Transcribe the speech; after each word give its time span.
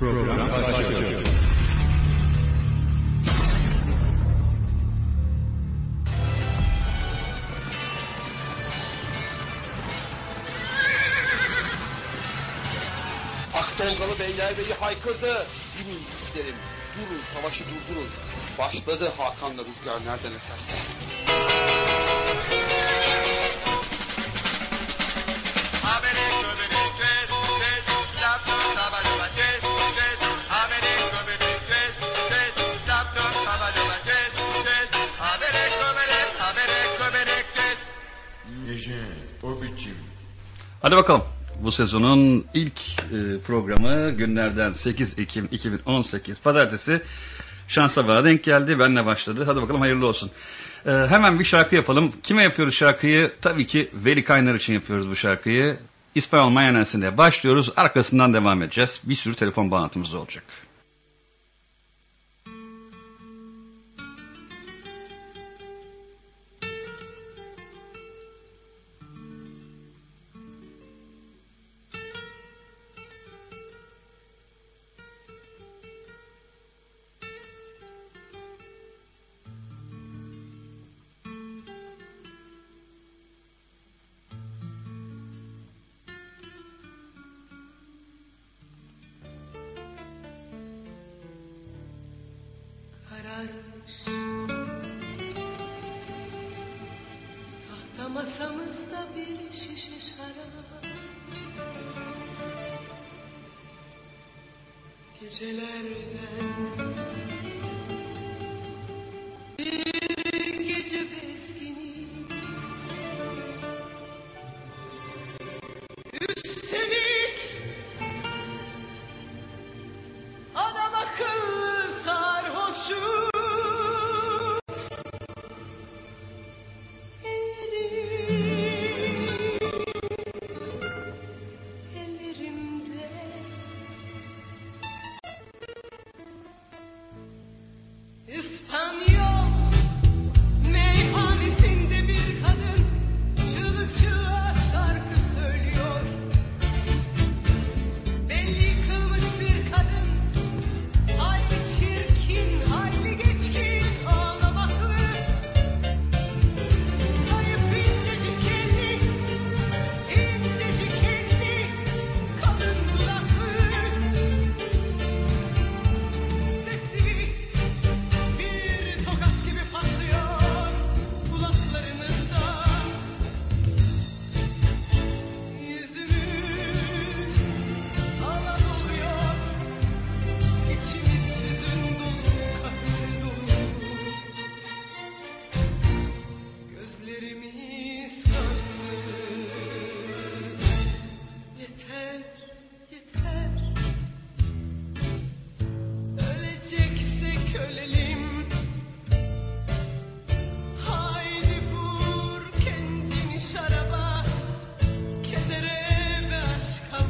Program 0.00 0.52
başlıyor. 0.52 1.22
Akdolgalı 13.54 14.18
Beylerbeyi 14.20 14.74
haykırdı. 14.80 15.46
Durun 15.78 15.90
yiğitlerim, 15.90 16.56
durun 16.96 17.20
savaşı 17.34 17.64
durdurun. 17.64 18.08
Başladı 18.58 19.12
Hakan'la 19.18 19.64
rüzgar 19.64 20.00
nereden 20.00 20.36
eserse. 20.36 20.74
O 39.64 39.74
biçim. 39.76 39.94
Hadi 40.82 40.96
bakalım. 40.96 41.22
Bu 41.62 41.72
sezonun 41.72 42.44
ilk 42.54 42.80
e, 42.98 43.38
programı 43.46 44.10
günlerden 44.10 44.72
8 44.72 45.18
Ekim 45.18 45.48
2018 45.52 46.40
Pazartesi 46.40 47.02
şansa 47.68 48.08
bana 48.08 48.24
denk 48.24 48.44
geldi. 48.44 48.78
Benle 48.78 49.06
başladı. 49.06 49.44
Hadi 49.46 49.62
bakalım 49.62 49.80
hayırlı 49.80 50.08
olsun. 50.08 50.30
E, 50.86 50.90
hemen 50.90 51.38
bir 51.38 51.44
şarkı 51.44 51.74
yapalım. 51.74 52.12
Kime 52.22 52.42
yapıyoruz 52.42 52.74
şarkıyı? 52.74 53.32
Tabii 53.42 53.66
ki 53.66 53.90
Veli 53.94 54.24
Kaynar 54.24 54.54
için 54.54 54.74
yapıyoruz 54.74 55.10
bu 55.10 55.16
şarkıyı. 55.16 55.76
İspanyol 56.14 56.48
Mayanesi'nde 56.48 57.18
başlıyoruz. 57.18 57.70
Arkasından 57.76 58.34
devam 58.34 58.62
edeceğiz. 58.62 59.00
Bir 59.04 59.14
sürü 59.14 59.34
telefon 59.34 59.70
bağlantımız 59.70 60.14
olacak. 60.14 60.44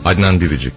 Adnan 0.04 0.40
Biricik 0.40 0.72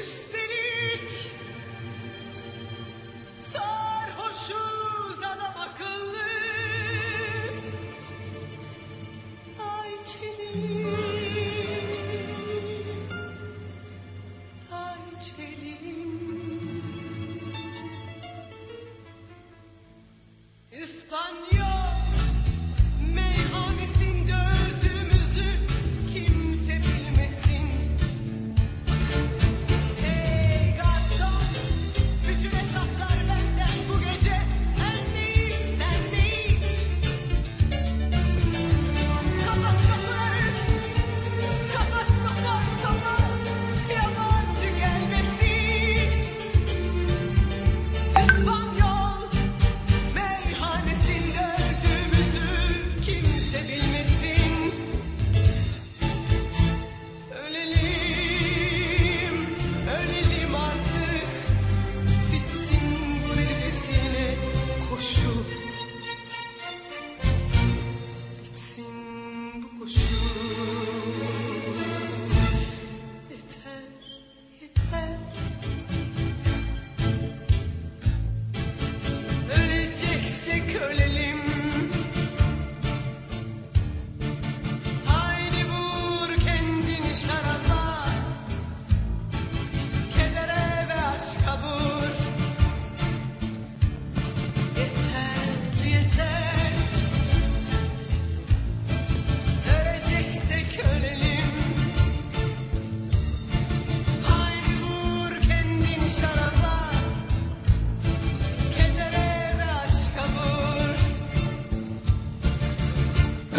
Üstelik 0.00 1.37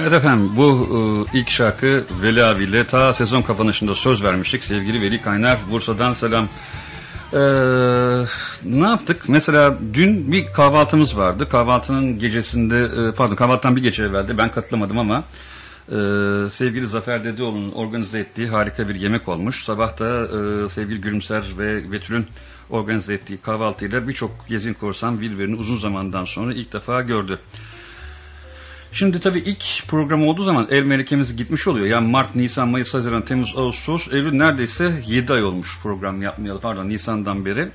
Evet 0.09 0.17
efendim 0.17 0.51
bu 0.57 1.27
e, 1.33 1.37
ilk 1.39 1.49
şarkı 1.49 2.03
Veli 2.21 2.43
abiyle 2.43 2.87
ta 2.87 3.13
sezon 3.13 3.41
kapanışında 3.41 3.95
söz 3.95 4.23
vermiştik. 4.23 4.63
Sevgili 4.63 5.01
Veli 5.01 5.21
Kaynar 5.21 5.59
Bursa'dan 5.71 6.13
selam. 6.13 6.47
Ee, 7.33 7.39
ne 8.63 8.87
yaptık? 8.87 9.23
Mesela 9.27 9.77
dün 9.93 10.31
bir 10.31 10.45
kahvaltımız 10.53 11.17
vardı. 11.17 11.49
Kahvaltının 11.49 12.19
gecesinde 12.19 12.77
e, 12.77 13.13
pardon 13.13 13.35
kahvaltıdan 13.35 13.75
bir 13.75 13.81
gece 13.81 14.03
evveldi 14.03 14.37
ben 14.37 14.51
katılamadım 14.51 14.97
ama 14.97 15.23
e, 15.87 15.95
sevgili 16.49 16.87
Zafer 16.87 17.23
Dedeoğlu'nun 17.23 17.71
organize 17.71 18.19
ettiği 18.19 18.47
harika 18.47 18.89
bir 18.89 18.95
yemek 18.95 19.27
olmuş. 19.27 19.63
Sabah 19.63 19.99
da 19.99 20.23
e, 20.25 20.69
sevgili 20.69 21.01
Gülümser 21.01 21.43
ve 21.57 21.91
Betül'ün 21.91 22.27
organize 22.69 23.13
ettiği 23.13 23.37
kahvaltıyla 23.37 24.07
birçok 24.07 24.47
gezin 24.47 24.73
korsan 24.73 25.21
birbirini 25.21 25.55
uzun 25.55 25.77
zamandan 25.77 26.25
sonra 26.25 26.53
ilk 26.53 26.73
defa 26.73 27.01
gördü. 27.01 27.39
Şimdi 28.91 29.19
tabii 29.19 29.39
ilk 29.39 29.87
program 29.87 30.27
olduğu 30.27 30.43
zaman 30.43 30.67
el 30.71 30.83
melekemiz 30.83 31.35
gitmiş 31.35 31.67
oluyor. 31.67 31.85
Yani 31.85 32.07
Mart, 32.07 32.35
Nisan, 32.35 32.69
Mayıs, 32.69 32.93
Haziran, 32.93 33.21
Temmuz, 33.21 33.53
Ağustos, 33.57 34.07
Eylül 34.07 34.33
neredeyse 34.33 35.01
7 35.07 35.33
ay 35.33 35.43
olmuş 35.43 35.79
program 35.83 36.21
yapmayalı. 36.21 36.59
Pardon 36.59 36.89
Nisan'dan 36.89 37.45
beri. 37.45 37.69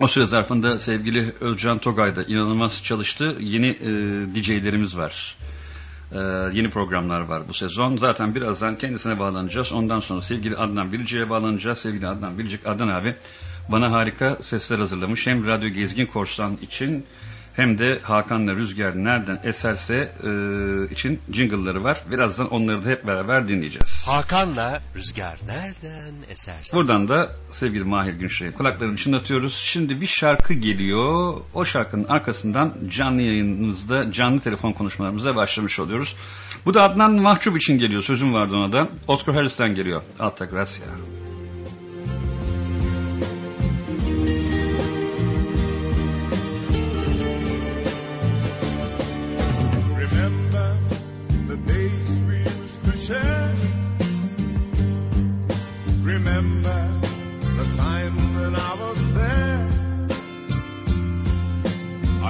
O 0.00 0.08
süre 0.08 0.26
zarfında 0.26 0.78
sevgili 0.78 1.32
Özcan 1.40 1.78
Togay 1.78 2.16
da 2.16 2.22
inanılmaz 2.22 2.82
çalıştı. 2.84 3.36
Yeni 3.40 3.66
e, 3.66 3.90
DJ'lerimiz 4.34 4.98
var. 4.98 5.36
E, 6.12 6.18
yeni 6.52 6.70
programlar 6.70 7.20
var 7.20 7.42
bu 7.48 7.54
sezon. 7.54 7.96
Zaten 7.96 8.34
birazdan 8.34 8.78
kendisine 8.78 9.18
bağlanacağız. 9.18 9.72
Ondan 9.72 10.00
sonra 10.00 10.22
sevgili 10.22 10.56
Adnan 10.56 10.92
Bilici'ye 10.92 11.30
bağlanacağız. 11.30 11.78
Sevgili 11.78 12.06
Adnan 12.06 12.38
Bilicik, 12.38 12.66
Adnan 12.66 12.88
abi 12.88 13.14
bana 13.68 13.92
harika 13.92 14.36
sesler 14.40 14.78
hazırlamış. 14.78 15.26
Hem 15.26 15.46
Radyo 15.46 15.68
Gezgin 15.68 16.06
Korsan 16.06 16.56
için 16.62 17.04
hem 17.56 17.78
de 17.78 17.98
Hakan'la 18.02 18.54
Rüzgar 18.54 19.04
nereden 19.04 19.40
eserse 19.44 20.12
e, 20.22 20.30
için 20.92 21.20
jingle'ları 21.32 21.84
var. 21.84 22.00
Birazdan 22.10 22.48
onları 22.48 22.84
da 22.84 22.88
hep 22.88 23.06
beraber 23.06 23.48
dinleyeceğiz. 23.48 24.04
Hakan'la 24.08 24.80
Rüzgar 24.96 25.38
nereden 25.46 26.14
esersin? 26.30 26.78
Buradan 26.78 27.08
da 27.08 27.30
sevgili 27.52 27.84
Mahir 27.84 28.12
Günşehir'e 28.12 28.52
kulaklarını 28.52 28.96
çınlatıyoruz. 28.96 29.54
Şimdi 29.54 30.00
bir 30.00 30.06
şarkı 30.06 30.54
geliyor. 30.54 31.34
O 31.54 31.64
şarkının 31.64 32.04
arkasından 32.04 32.74
canlı 32.90 33.22
yayınımızda, 33.22 34.12
canlı 34.12 34.40
telefon 34.40 34.72
konuşmalarımızda 34.72 35.36
başlamış 35.36 35.78
oluyoruz. 35.80 36.16
Bu 36.66 36.74
da 36.74 36.82
Adnan 36.82 37.12
Mahcup 37.12 37.56
için 37.56 37.78
geliyor. 37.78 38.02
Sözüm 38.02 38.34
vardı 38.34 38.56
ona 38.56 38.72
da. 38.72 38.88
Oscar 39.08 39.34
Harris'ten 39.34 39.74
geliyor. 39.74 40.02
Alta 40.18 40.44
Gracia. 40.44 40.86
Remember 40.86 41.25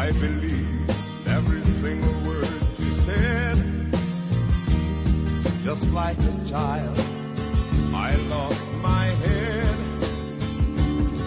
I 0.06 0.12
believed 0.12 0.90
every 1.26 1.62
single 1.62 2.12
word 2.24 2.48
you 2.78 2.90
said. 2.92 3.56
Just 5.64 5.90
like 5.90 6.16
a 6.18 6.44
child, 6.44 6.96
I 7.92 8.14
lost 8.30 8.70
my 8.74 9.06
head. 9.06 9.76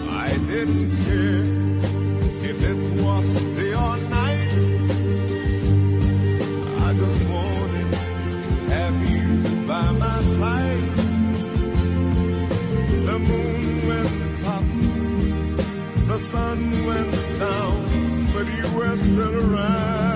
I 0.08 0.28
didn't 0.46 0.90
care 1.04 1.44
if 2.48 2.64
it 2.70 3.02
was 3.04 3.42
day 3.58 3.74
or 3.74 3.96
night. 4.16 4.52
I 6.86 6.94
just 6.94 7.28
wanted 7.28 7.92
to 7.92 7.98
have 8.72 8.96
you 9.10 9.66
by 9.68 9.90
my 9.90 10.20
side. 10.22 10.90
The 13.08 13.18
moon 13.28 13.86
went 13.88 14.44
up, 14.56 14.68
the 16.08 16.18
sun 16.18 16.86
went 16.86 17.38
down, 17.38 17.89
but 18.44 18.54
you 18.54 18.72
were 18.74 18.96
still 18.96 19.54
around. 19.54 20.09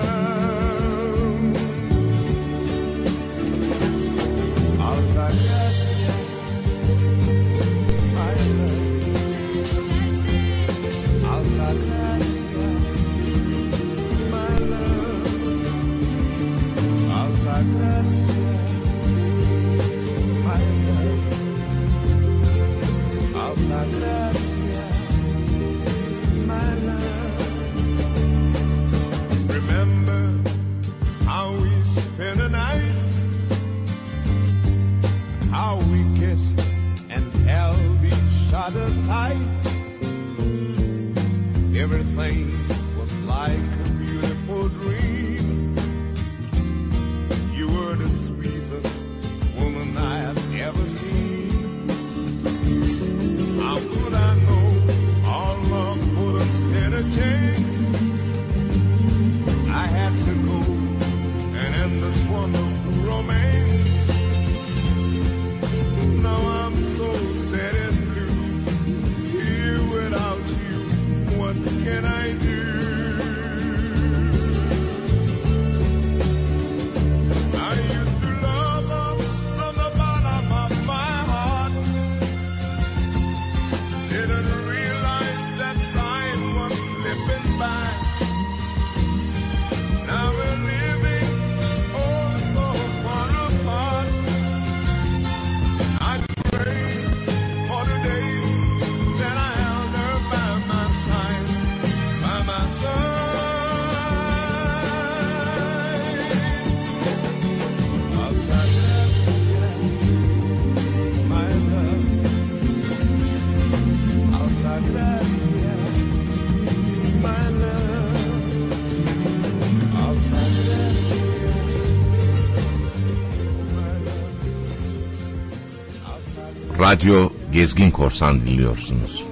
Radyo 127.05 127.29
Gezgin 127.51 127.91
Korsan 127.91 128.41
dinliyorsunuz. 128.41 129.23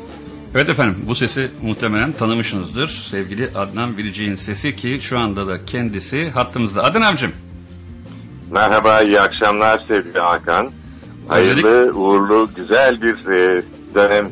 Evet 0.56 0.70
efendim 0.70 0.96
bu 1.08 1.16
sesi 1.16 1.52
muhtemelen 1.62 2.12
tanımışsınızdır. 2.12 2.88
Sevgili 2.88 3.50
Adnan 3.56 3.98
Bilicik'in 3.98 4.36
sesi 4.36 4.76
ki 4.76 5.00
şu 5.02 5.20
anda 5.20 5.48
da 5.48 5.66
kendisi 5.66 6.30
hattımızda. 6.30 6.84
Adnan 6.84 7.02
abicim. 7.02 7.34
Merhaba, 8.52 9.02
iyi 9.02 9.20
akşamlar 9.22 9.84
sevgili 9.88 10.20
Hakan. 10.20 10.72
Hayırlı, 11.28 11.68
Öncelik- 11.68 11.96
uğurlu, 11.96 12.50
güzel 12.56 13.02
bir 13.02 13.32
e, 13.32 13.64
dönem, 13.96 14.30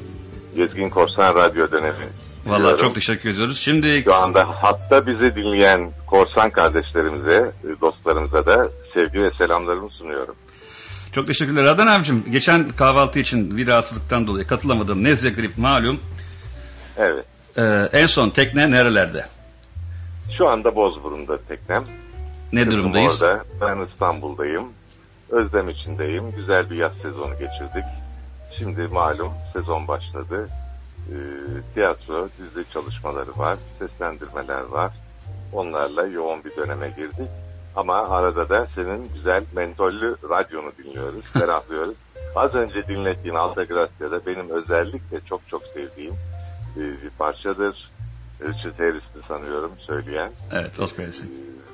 Gezgin 0.56 0.90
Korsan 0.90 1.36
Radyo 1.36 1.72
dönemi. 1.72 1.96
Vallahi 2.46 2.60
diliyorum. 2.60 2.86
çok 2.86 2.96
teşekkür 2.96 3.30
ediyoruz. 3.30 3.60
Şimdi 3.60 4.02
Şu 4.06 4.16
anda 4.16 4.48
hatta 4.62 5.08
bizi 5.08 5.36
dinleyen 5.36 5.92
korsan 6.08 6.50
kardeşlerimize, 6.50 7.52
e, 7.64 7.82
dostlarımıza 7.82 8.46
da 8.46 8.72
sevgi 8.94 9.20
ve 9.20 9.32
selamlarımı 9.38 9.90
sunuyorum. 9.90 10.36
Çok 11.12 11.28
teşekkürler. 11.28 11.64
Adnan 11.64 11.88
abicim 11.88 12.24
geçen 12.32 12.70
kahvaltı 12.70 13.20
için 13.20 13.58
bir 13.58 13.68
rahatsızlıktan 13.68 14.28
dolayı 14.28 14.48
katılamadım. 14.48 15.04
Nezle 15.04 15.30
grip 15.30 15.58
malum. 15.58 16.00
Evet, 16.98 17.26
Ee, 17.58 17.90
en 17.94 18.06
son 18.06 18.30
tekne 18.30 18.72
nerelerde? 18.72 19.26
şu 20.38 20.50
anda 20.50 20.76
Bozburun'da 20.76 21.38
teknem. 21.42 21.84
Ne 22.54 22.66
Kızım 22.66 22.80
durumdayız? 22.80 23.24
Orada, 23.24 23.44
ben 23.62 23.88
İstanbul'dayım. 23.92 24.64
Özlem 25.30 25.70
içindeyim. 25.70 26.32
Güzel 26.32 26.70
bir 26.70 26.78
yaz 26.78 26.92
sezonu 27.02 27.32
geçirdik. 27.32 27.84
Şimdi 28.60 28.82
malum 28.82 29.34
sezon 29.54 29.88
başladı. 29.88 30.50
Ee, 31.10 31.16
tiyatro, 31.74 32.30
dizi 32.38 32.72
çalışmaları 32.74 33.38
var, 33.38 33.58
seslendirmeler 33.80 34.62
var. 34.62 34.92
Onlarla 35.54 36.08
yoğun 36.08 36.44
bir 36.44 36.56
döneme 36.56 36.90
girdik. 36.90 37.30
Ama 37.76 38.10
arada 38.10 38.50
da 38.50 38.68
senin 38.76 39.10
güzel 39.14 39.44
mentollü 39.56 40.16
radyonu 40.30 40.72
dinliyoruz, 40.78 41.22
ferahlıyoruz. 41.34 41.96
Az 42.36 42.54
önce 42.56 42.88
dinlettiğin 42.88 43.36
Alta 43.36 43.64
Gracia'da 43.64 44.26
benim 44.26 44.50
özellikle 44.50 45.22
çok 45.30 45.48
çok 45.48 45.64
sevdiğim 45.64 46.14
e, 46.78 46.80
bir 46.80 47.10
parçadır. 47.18 47.92
Richard 48.42 48.80
Harris'ti 48.80 49.28
sanıyorum 49.28 49.72
söyleyen. 49.80 50.32
Evet, 50.52 50.80
Osprey'si. 50.80 51.26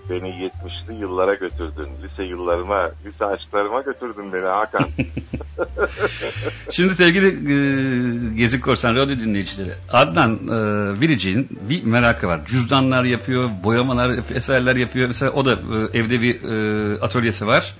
Beni 0.09 0.29
70'li 0.29 0.95
yıllara 1.01 1.33
götürdün. 1.33 1.87
Lise 2.03 2.23
yıllarıma, 2.23 2.91
lise 3.05 3.25
aşklarıma 3.25 3.81
götürdün 3.81 4.33
beni 4.33 4.45
Hakan. 4.45 4.89
Şimdi 6.71 6.95
sevgili 6.95 7.27
e, 7.27 8.35
Gezi 8.35 8.61
Korsan 8.61 8.95
Radyo 8.95 9.17
dinleyicileri, 9.17 9.71
Adnan 9.91 10.33
e, 10.33 11.01
Biricik'in 11.01 11.47
bir 11.69 11.83
merakı 11.83 12.27
var. 12.27 12.45
Cüzdanlar 12.45 13.03
yapıyor, 13.03 13.49
boyamalar, 13.63 14.09
eserler 14.35 14.75
yapıyor. 14.75 15.07
Mesela 15.07 15.31
o 15.31 15.45
da 15.45 15.51
e, 15.51 15.99
evde 15.99 16.21
bir 16.21 16.43
e, 16.43 16.99
atölyesi 17.01 17.47
var. 17.47 17.75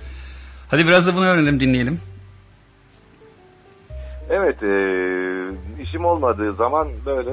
Hadi 0.70 0.88
biraz 0.88 1.08
da 1.08 1.16
bunu 1.16 1.26
öğrenelim, 1.26 1.60
dinleyelim. 1.60 2.00
Evet, 4.30 4.64
e, 4.64 4.74
işim 5.84 6.06
olmadığı 6.06 6.54
zaman 6.54 6.88
böyle 7.06 7.30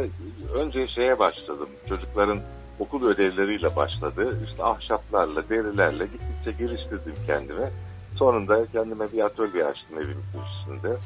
önce 0.54 0.88
şeye 0.88 1.18
başladım. 1.18 1.68
Çocukların 1.88 2.38
okul 2.78 3.06
ödevleriyle 3.06 3.76
başladı. 3.76 4.38
İşte 4.48 4.64
ahşaplarla, 4.64 5.48
derilerle 5.48 6.04
gittikçe 6.04 6.64
geliştirdim 6.64 7.14
kendimi. 7.26 7.70
Sonunda 8.14 8.66
kendime 8.66 9.12
bir 9.12 9.24
atölye 9.24 9.64
açtım 9.64 9.98
evin 9.98 10.16
üstünde. 10.44 10.96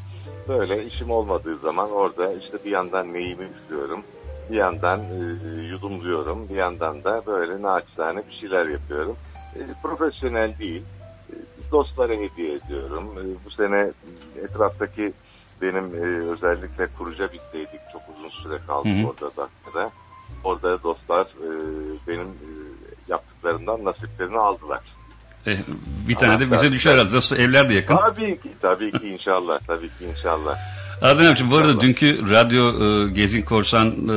Böyle 0.48 0.84
işim 0.84 1.10
olmadığı 1.10 1.58
zaman 1.58 1.90
orada 1.90 2.32
işte 2.32 2.64
bir 2.64 2.70
yandan 2.70 3.12
neyimi 3.14 3.44
üflüyorum, 3.44 4.02
bir 4.50 4.56
yandan 4.56 5.00
e, 5.00 5.14
yudumluyorum, 5.62 6.48
bir 6.48 6.54
yandan 6.56 7.04
da 7.04 7.26
böyle 7.26 7.62
naçizane 7.62 8.22
bir 8.26 8.32
şeyler 8.32 8.66
yapıyorum. 8.66 9.16
E, 9.56 9.60
profesyonel 9.82 10.58
değil, 10.58 10.84
e, 11.30 11.34
dostlara 11.72 12.12
hediye 12.12 12.54
ediyorum. 12.54 13.04
E, 13.18 13.44
bu 13.44 13.50
sene 13.50 13.92
etraftaki 14.44 15.12
benim 15.62 15.94
e, 15.94 16.30
özellikle 16.30 16.86
kuruca 16.86 17.32
bitteydik. 17.32 17.80
Çok 17.92 18.02
uzun 18.08 18.28
süre 18.28 18.58
kaldık 18.66 18.92
Hı 18.92 19.02
hı. 19.02 19.06
orada 19.06 19.36
Dakika'da. 19.36 19.90
Orada 20.44 20.82
dostlar 20.82 21.22
e, 21.22 21.48
benim 22.08 22.28
e, 22.28 22.48
yaptıklarımdan 23.08 23.84
nasiplerini 23.84 24.38
aldılar. 24.38 24.80
E, 25.46 25.56
bir 26.08 26.14
tane 26.14 26.40
de 26.40 26.52
bize 26.52 26.72
düşer 26.72 26.92
herhalde. 26.92 27.42
Evler 27.42 27.68
de 27.70 27.74
yakın. 27.74 27.96
Tabii 27.96 28.40
ki, 28.40 28.48
tabii 28.62 28.92
ki 28.92 29.08
inşallah, 29.08 29.58
tabii 29.66 29.88
ki 29.88 30.04
inşallah. 30.16 30.56
Adnan 31.02 31.24
abicim 31.24 31.50
bu 31.50 31.56
arada 31.56 31.68
İnşallah. 31.68 31.82
dünkü 31.82 32.30
radyo 32.30 32.64
e, 32.64 33.10
Gezin 33.10 33.42
Korsan 33.42 33.86
e, 33.88 34.14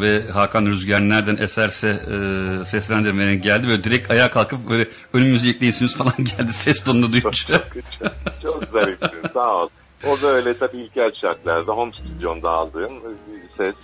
ve 0.00 0.30
Hakan 0.30 0.66
Rüzgar 0.66 1.00
nereden 1.00 1.36
eserse 1.36 1.88
e, 1.88 2.64
seslendirmenin 2.64 3.42
geldi. 3.42 3.68
Böyle 3.68 3.84
direkt 3.84 4.10
ayağa 4.10 4.30
kalkıp 4.30 4.70
böyle 4.70 4.88
önümüzü 5.12 5.50
ekleyesiniz 5.50 5.96
falan 5.96 6.14
geldi 6.18 6.52
ses 6.52 6.84
tonunu 6.84 7.12
duyunca. 7.12 7.30
çok, 7.30 7.72
çok, 7.72 8.12
çok 8.42 8.64
zarifsin, 8.64 9.28
sağ 9.34 9.50
ol. 9.54 9.68
O 10.06 10.22
da 10.22 10.26
öyle 10.26 10.58
tabii 10.58 10.76
ilkel 10.76 11.12
şartlarda, 11.20 11.72
home 11.72 11.92
stüdyomda 11.92 12.50
aldığım 12.50 12.92
e, 12.92 13.10
ses. 13.56 13.74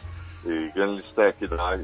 E, 0.47 0.51
gönül 0.75 0.99
ister 0.99 1.39
ki 1.39 1.51
daha 1.51 1.75
e, 1.75 1.79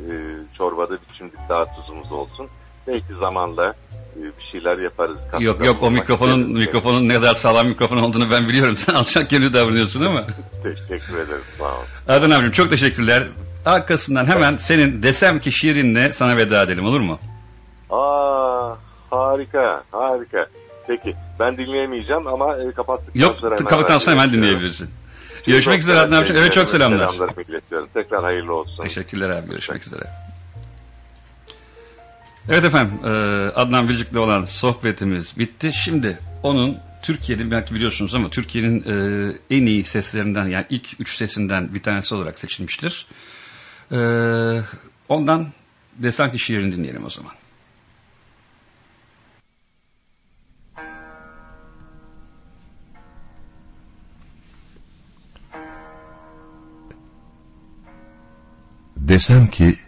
çorbada 0.58 0.92
bir 0.92 1.14
çimdik 1.18 1.48
daha 1.48 1.64
tuzumuz 1.76 2.12
olsun. 2.12 2.48
Belki 2.86 3.14
zamanla 3.20 3.74
e, 4.16 4.22
bir 4.22 4.44
şeyler 4.52 4.78
yaparız. 4.78 5.16
Yok 5.16 5.30
Katkıda 5.32 5.64
yok 5.64 5.82
o 5.82 5.90
mikrofonun 5.90 6.52
mikrofonun 6.52 7.08
ne 7.08 7.14
kadar 7.14 7.34
sağlam 7.34 7.68
mikrofon 7.68 7.96
olduğunu 7.96 8.30
ben 8.30 8.48
biliyorum. 8.48 8.76
Sen 8.76 8.94
alçak 8.94 9.30
gönüllü 9.30 9.52
davranıyorsun 9.52 10.04
ama. 10.04 10.26
Teşekkür 10.62 11.18
ederim, 11.18 11.44
sağ 11.58 11.64
ol. 11.64 11.84
Adnan 12.08 12.30
abicim 12.30 12.52
çok 12.52 12.70
teşekkürler. 12.70 13.28
Arkasından 13.66 14.26
hemen 14.26 14.56
senin 14.56 15.02
desem 15.02 15.40
ki 15.40 15.52
şiirinle 15.52 16.12
sana 16.12 16.36
veda 16.36 16.62
edelim 16.62 16.84
olur 16.84 17.00
mu? 17.00 17.18
Aa, 17.90 18.70
harika, 19.10 19.82
harika. 19.90 20.46
Peki, 20.86 21.14
ben 21.40 21.56
dinleyemeyeceğim 21.56 22.26
ama 22.26 22.56
e, 22.56 22.72
kapattıktan 22.72 23.20
Yok 23.20 23.36
sonra 23.36 23.54
hemen 23.54 23.68
kapattıktan 23.68 23.98
sonra 23.98 24.16
hemen 24.16 24.32
dinleyebilirsin. 24.32 24.90
Görüşmek 25.46 25.80
üzere 25.80 25.98
Adnan 25.98 26.20
abicim. 26.20 26.36
Evet 26.36 26.52
çok 26.52 26.68
selamlar. 26.68 26.98
Selamlarımı 26.98 27.42
iletiyorum. 27.42 27.88
Tekrar 27.94 28.22
hayırlı 28.22 28.54
olsun. 28.54 28.82
Teşekkürler 28.82 29.30
abi. 29.30 29.50
Görüşmek 29.50 29.86
üzere. 29.86 30.02
Evet 32.48 32.64
efendim. 32.64 32.98
e, 33.04 33.08
Adnan 33.54 33.88
Bilcik'le 33.88 34.16
olan 34.16 34.44
sohbetimiz 34.44 35.38
bitti. 35.38 35.70
Şimdi 35.72 36.18
onun 36.42 36.78
Türkiye'nin 37.02 37.50
belki 37.50 37.74
biliyorsunuz 37.74 38.14
ama 38.14 38.30
Türkiye'nin 38.30 38.82
e, 38.82 39.32
en 39.50 39.66
iyi 39.66 39.84
seslerinden 39.84 40.46
yani 40.46 40.66
ilk 40.70 41.00
üç 41.00 41.16
sesinden 41.16 41.74
bir 41.74 41.82
tanesi 41.82 42.14
olarak 42.14 42.38
seçilmiştir. 42.38 43.06
E, 43.92 43.98
ondan 45.08 45.46
desen 45.96 46.32
ki 46.32 46.38
şiirini 46.38 46.72
dinleyelim 46.72 47.04
o 47.04 47.10
zaman. 47.10 47.32
Desem 58.96 59.50
ki 59.50 59.78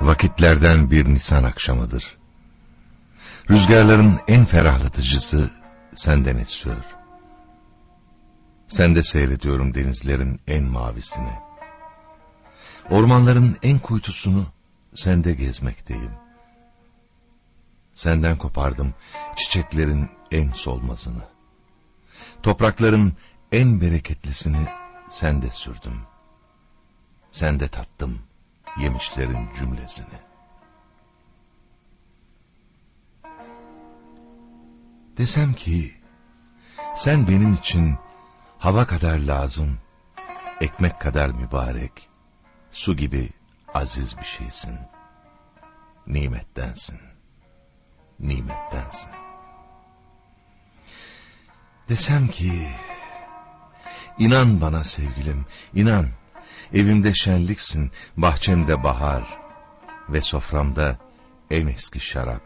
vakitlerden 0.00 0.90
bir 0.90 1.04
Nisan 1.04 1.44
akşamıdır. 1.44 2.16
Rüzgarların 3.50 4.20
en 4.28 4.44
ferahlatıcısı 4.44 5.50
senden 5.94 6.36
esiyor. 6.36 6.84
Sende 8.66 9.02
seyrediyorum 9.02 9.74
denizlerin 9.74 10.40
en 10.46 10.64
mavisini. 10.64 11.32
Ormanların 12.90 13.56
en 13.62 13.78
kuytusunu 13.78 14.46
sende 14.94 15.34
gezmekteyim. 15.34 16.12
Senden 17.94 18.38
kopardım 18.38 18.94
çiçeklerin 19.36 20.10
en 20.30 20.52
solmazını. 20.52 21.24
Toprakların 22.42 23.12
en 23.52 23.80
bereketlisini 23.80 24.66
sende 25.08 25.50
sürdüm. 25.50 26.00
Sende 27.30 27.68
tattım 27.68 28.25
yemişlerin 28.78 29.48
cümlesini. 29.58 30.18
Desem 35.16 35.52
ki 35.54 35.94
sen 36.94 37.28
benim 37.28 37.54
için 37.54 37.98
hava 38.58 38.86
kadar 38.86 39.18
lazım, 39.18 39.78
ekmek 40.60 41.00
kadar 41.00 41.30
mübarek, 41.30 42.08
su 42.70 42.96
gibi 42.96 43.30
aziz 43.74 44.18
bir 44.18 44.24
şeysin. 44.24 44.78
Nimettensin, 46.06 47.00
nimettensin. 48.20 49.10
Desem 51.88 52.28
ki 52.28 52.70
inan 54.18 54.60
bana 54.60 54.84
sevgilim, 54.84 55.46
inan. 55.74 56.08
Evimde 56.76 57.14
şenliksin, 57.14 57.90
bahçemde 58.16 58.82
bahar 58.82 59.38
ve 60.08 60.20
soframda 60.22 60.98
en 61.50 61.66
eski 61.66 62.00
şarap. 62.00 62.42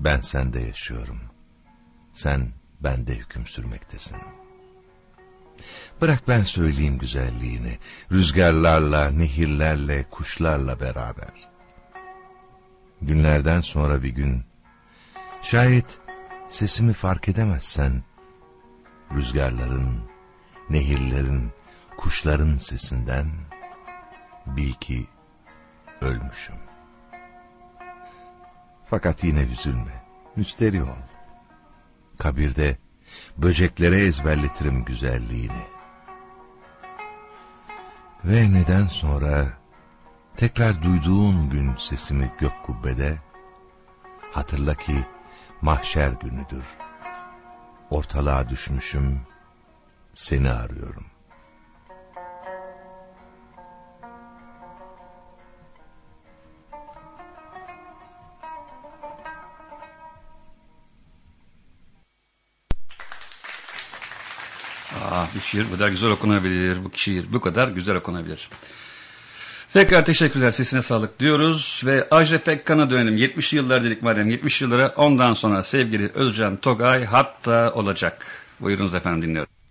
Ben 0.00 0.20
sende 0.20 0.60
yaşıyorum. 0.60 1.20
Sen 2.12 2.52
bende 2.80 3.14
hüküm 3.14 3.46
sürmektesin. 3.46 4.18
Bırak 6.00 6.28
ben 6.28 6.42
söyleyeyim 6.42 6.98
güzelliğini, 6.98 7.78
rüzgarlarla, 8.12 9.10
nehirlerle, 9.10 10.04
kuşlarla 10.10 10.80
beraber. 10.80 11.50
Günlerden 13.00 13.60
sonra 13.60 14.02
bir 14.02 14.10
gün, 14.10 14.44
şayet 15.42 15.98
sesimi 16.48 16.92
fark 16.92 17.28
edemezsen, 17.28 18.02
rüzgarların, 19.14 20.00
nehirlerin, 20.70 21.52
kuşların 21.96 22.56
sesinden 22.56 23.30
bil 24.46 24.72
ki 24.72 25.06
ölmüşüm. 26.00 26.56
Fakat 28.90 29.24
yine 29.24 29.40
üzülme, 29.40 30.04
müsteri 30.36 30.82
ol. 30.82 31.02
Kabirde 32.18 32.78
böceklere 33.36 34.00
ezberletirim 34.00 34.84
güzelliğini. 34.84 35.66
Ve 38.24 38.52
neden 38.52 38.86
sonra 38.86 39.46
tekrar 40.36 40.82
duyduğun 40.82 41.50
gün 41.50 41.76
sesimi 41.76 42.32
gök 42.38 42.62
kubbede 42.62 43.18
hatırla 44.32 44.74
ki 44.74 45.06
mahşer 45.60 46.12
günüdür. 46.12 46.64
Ortalığa 47.90 48.48
düşmüşüm, 48.48 49.20
seni 50.14 50.50
arıyorum. 50.50 51.11
Bu 65.34 65.40
şiir 65.40 65.66
bu 65.68 65.72
kadar 65.72 65.88
güzel 65.88 66.10
okunabilir. 66.10 66.84
Bu 66.84 66.90
şiir 66.96 67.26
bu 67.32 67.40
kadar 67.40 67.68
güzel 67.68 67.96
okunabilir. 67.96 68.48
Tekrar 69.72 70.04
teşekkürler 70.04 70.52
sesine 70.52 70.82
sağlık 70.82 71.20
diyoruz 71.20 71.82
ve 71.86 72.08
Ajda 72.10 72.38
Pekkan'a 72.38 72.90
dönelim. 72.90 73.16
70 73.16 73.52
yıllar 73.52 73.84
dedik 73.84 74.02
madem 74.02 74.28
70 74.28 74.62
yıllara 74.62 74.88
ondan 74.96 75.32
sonra 75.32 75.62
sevgili 75.62 76.10
Özcan 76.14 76.56
Togay 76.56 77.04
hatta 77.04 77.72
olacak. 77.74 78.26
Buyurunuz 78.60 78.94
efendim 78.94 79.22
dinliyorum. 79.22 79.61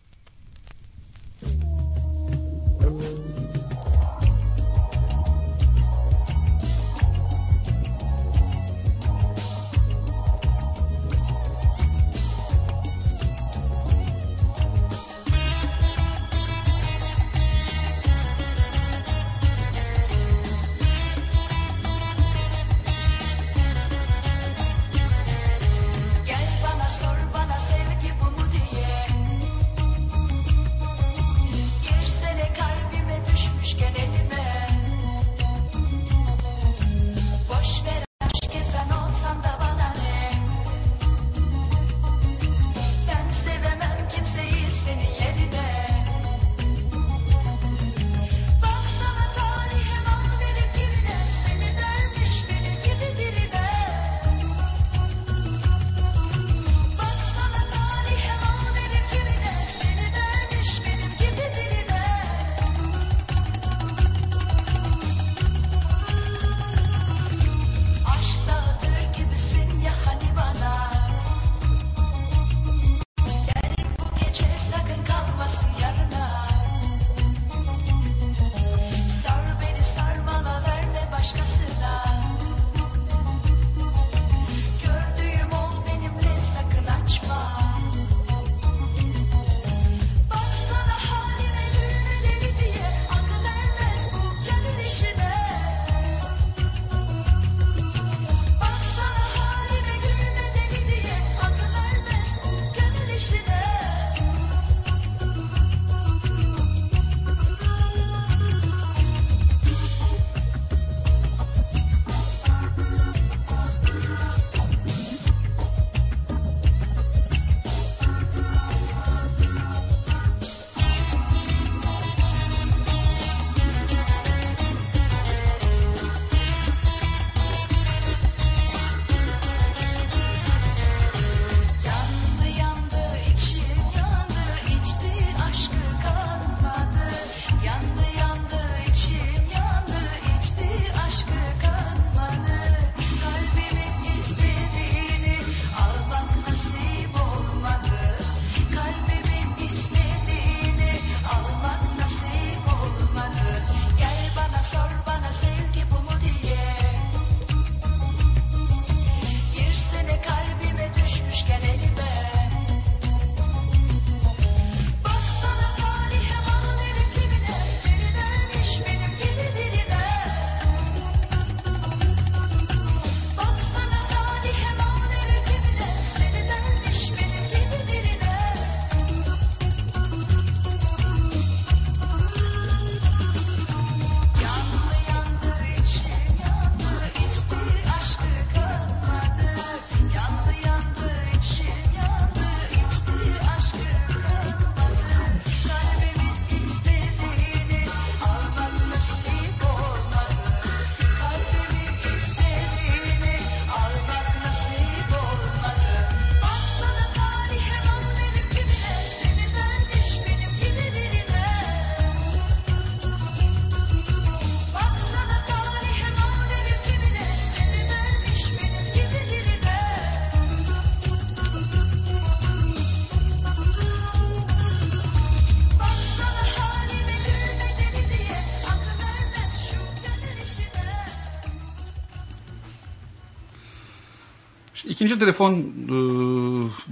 İkinci 235.12 235.26
telefon 235.26 235.54
e, 235.54 235.94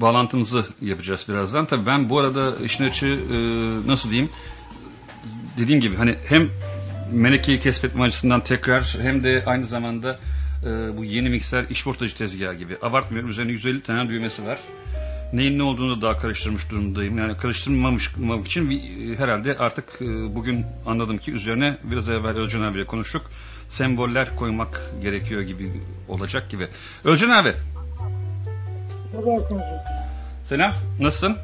bağlantımızı 0.02 0.66
yapacağız 0.82 1.26
birazdan. 1.30 1.66
Tabii 1.66 1.86
ben 1.86 2.10
bu 2.10 2.20
arada 2.20 2.56
işin 2.66 2.84
açığı 2.84 3.08
e, 3.08 3.38
nasıl 3.88 4.10
diyeyim 4.10 4.30
dediğim 5.58 5.82
gibi 5.82 5.96
hani 5.96 6.16
hem 6.28 6.50
Meleke'yi 7.12 7.60
keşfetme 7.60 8.04
açısından 8.04 8.44
tekrar 8.44 8.98
hem 9.02 9.24
de 9.24 9.44
aynı 9.46 9.66
zamanda 9.66 10.20
e, 10.64 10.98
bu 10.98 11.04
yeni 11.04 11.30
mikser 11.30 11.66
işportacı 11.70 12.18
tezgahı 12.18 12.54
gibi. 12.54 12.78
Abartmıyorum 12.82 13.30
üzerine 13.30 13.52
150 13.52 13.82
tane 13.82 14.10
düğmesi 14.10 14.46
var. 14.46 14.60
Neyin 15.34 15.60
ne 15.60 15.64
olduğunu 15.64 15.98
da 15.98 16.02
daha 16.02 16.18
karıştırmış 16.18 16.72
durumdayım. 16.72 17.18
Yani 17.18 17.38
karıştırmamış 17.38 18.10
için 18.46 18.72
e, 18.72 19.16
herhalde 19.18 19.58
artık 19.58 20.02
e, 20.02 20.36
bugün 20.36 20.66
anladım 20.86 21.18
ki 21.18 21.32
üzerine 21.32 21.78
biraz 21.84 22.10
evvel 22.10 22.38
Özcan 22.38 22.62
abiyle 22.62 22.86
konuştuk. 22.86 23.22
Semboller 23.70 24.36
koymak 24.36 24.82
gerekiyor 25.02 25.42
gibi 25.42 25.72
olacak 26.08 26.50
gibi. 26.50 26.68
Özcan 27.06 27.30
abi 27.30 27.54
Selam 30.44 30.72
nasılsın? 31.00 31.38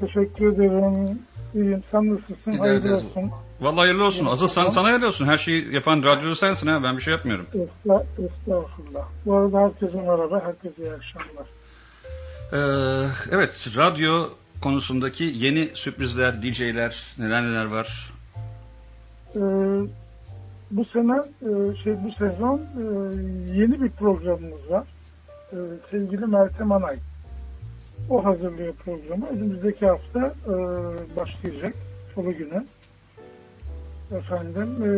Teşekkür 0.00 0.52
ederim. 0.52 1.18
İyiyim. 1.54 1.82
Sen 1.90 2.14
nasılsın? 2.14 2.52
İdare 2.52 2.58
Hayırlı 2.58 2.88
ederiz. 2.88 3.04
olsun. 3.04 3.30
Vallahi 3.60 3.78
hayırlı 3.78 4.04
olsun. 4.04 4.26
Asıl 4.26 4.48
sen, 4.48 4.68
sana 4.68 4.88
hayırlı 4.88 5.06
olsun. 5.06 5.26
Her 5.26 5.38
şeyi 5.38 5.74
yapan 5.74 6.02
radyocu 6.02 6.34
sensin 6.34 6.66
ha. 6.68 6.82
Ben 6.82 6.96
bir 6.96 7.02
şey 7.02 7.12
yapmıyorum. 7.14 7.46
Estağ, 7.46 8.04
estağfurullah. 8.24 9.08
Bu 9.26 9.34
arada 9.36 9.60
herkese 9.60 10.00
merhaba. 10.00 10.42
Herkese 10.44 10.82
iyi 10.82 10.92
akşamlar. 10.92 11.46
Ee, 12.52 13.08
evet 13.30 13.68
radyo 13.76 14.28
konusundaki 14.62 15.24
yeni 15.34 15.68
sürprizler, 15.74 16.42
DJ'ler, 16.42 17.04
neler 17.18 17.42
neler 17.42 17.64
var? 17.64 18.12
Ee, 19.36 19.40
bu 20.70 20.84
sene 20.84 21.16
e, 21.42 21.76
şey 21.84 21.94
bu 22.04 22.12
sezon 22.18 22.58
e, 22.58 22.82
yeni 23.60 23.82
bir 23.82 23.90
programımız 23.90 24.70
var. 24.70 24.84
Ee, 25.54 25.56
sevgili 25.90 26.26
Meltem 26.26 26.72
Anay. 26.72 26.96
O 28.10 28.24
hazırlıyor 28.24 28.74
programı. 28.74 29.26
Önümüzdeki 29.28 29.86
hafta 29.86 30.34
e, 30.46 30.54
başlayacak. 31.16 31.74
Salı 32.14 32.32
günü. 32.32 32.64
Efendim 34.12 34.68
e, 34.84 34.90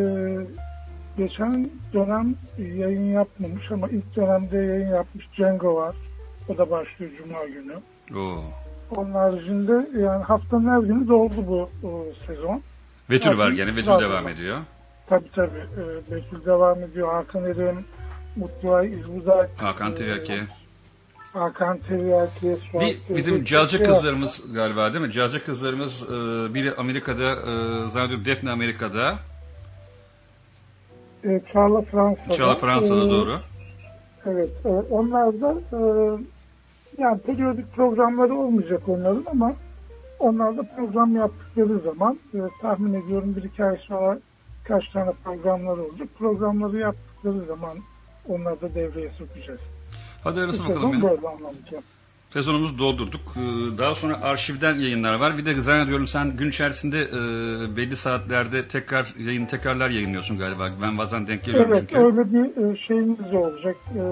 geçen 1.17 1.71
dönem 1.93 2.35
yayın 2.59 3.13
yapmamış 3.13 3.73
ama 3.73 3.89
ilk 3.89 4.17
dönemde 4.17 4.57
yayın 4.57 4.89
yapmış 4.89 5.29
Cengo 5.37 5.77
var. 5.77 5.97
O 6.49 6.59
da 6.59 6.71
başlıyor 6.71 7.13
Cuma 7.19 7.45
günü. 7.45 7.75
Oo. 8.21 8.45
Onun 8.97 9.13
haricinde 9.13 10.01
yani 10.01 10.25
haftanın 10.25 10.69
her 10.69 10.79
günü 10.79 11.09
doldu 11.09 11.47
bu 11.47 11.89
o, 11.89 12.05
sezon. 12.27 12.63
Betül 13.11 13.39
var 13.39 13.51
gene. 13.51 13.77
Betül 13.77 14.01
devam 14.01 14.29
ediyor. 14.29 14.59
Tabii 15.07 15.31
tabii. 15.35 15.59
E, 15.59 16.13
Betül 16.15 16.45
devam 16.45 16.83
ediyor. 16.83 17.13
Hakan 17.13 17.45
Erim, 17.45 17.85
Mutluay 18.37 18.91
İzbudak, 18.91 19.51
Hakan 19.57 19.95
Tiryaki. 19.95 20.41
Hakan 21.33 21.79
Tiryaki, 21.79 22.57
Bir 22.75 23.17
bizim 23.17 23.45
cazcı 23.45 23.85
kızlarımız 23.85 24.53
galiba 24.55 24.93
değil 24.93 25.05
mi? 25.05 25.13
Cazcı 25.13 25.45
kızlarımız 25.45 26.03
e, 26.03 26.15
biri 26.55 26.75
Amerika'da, 26.75 27.31
e, 27.33 27.89
zannediyorum 27.89 28.25
Defne 28.25 28.51
Amerika'da. 28.51 29.15
E, 31.25 31.41
Çağla 31.53 31.83
Fransa'da. 31.83 32.35
Çağla 32.35 32.55
Fransa'da 32.55 33.07
E, 33.07 33.11
doğru. 33.11 33.39
Evet. 34.27 34.51
E, 34.65 34.69
onlar 34.69 35.41
da 35.41 35.55
e, 35.73 35.81
yani 36.99 37.19
periyodik 37.19 37.73
programları 37.75 38.35
olmayacak 38.35 38.89
onların 38.89 39.25
ama 39.31 39.55
onlar 40.19 40.57
da 40.57 40.63
program 40.77 41.17
yaptıkları 41.17 41.79
zaman 41.79 42.19
e, 42.35 42.39
tahmin 42.63 42.95
ediyorum 42.95 43.37
bir 43.37 43.43
iki 43.43 43.65
ay 43.65 43.77
sonra 43.77 44.19
kaç 44.65 44.89
tane 44.89 45.11
programları 45.25 45.83
olacak. 45.83 46.09
Programları 46.19 46.79
yaptıkları 46.79 47.45
zaman 47.45 47.79
onları 48.29 48.61
da 48.61 48.75
devreye 48.75 49.11
sokacağız. 49.19 49.61
Hadi 50.25 50.41
arası 50.41 50.65
bakalım 50.65 50.93
sezon 50.95 51.11
böyle 51.11 51.29
anlamayacağım. 51.29 51.85
Sezonumuzu 52.31 52.79
doldurduk. 52.79 53.21
Ee, 53.37 53.79
Daha 53.79 53.95
sonra 53.95 54.23
arşivden 54.23 54.75
yayınlar 54.75 55.15
var. 55.15 55.39
Bir 55.39 55.47
de 55.47 55.61
zannediyorum 55.61 56.07
sen 56.07 56.37
gün 56.37 56.49
içerisinde 56.49 56.99
e, 57.01 57.77
belli 57.77 57.97
saatlerde 57.97 58.69
tekrar 58.69 59.15
yayın 59.19 59.47
tekrarlar 59.47 59.91
yayınlıyorsun 59.91 60.39
galiba. 60.39 60.69
Ben 60.83 60.99
bazen 60.99 61.27
denk 61.27 61.45
geliyorum 61.45 61.71
Evet 61.75 61.87
çünkü. 61.91 62.05
öyle 62.05 62.33
bir 62.33 62.73
e, 62.73 62.77
şeyimiz 62.77 63.35
olacak. 63.35 63.77
E, 63.97 64.03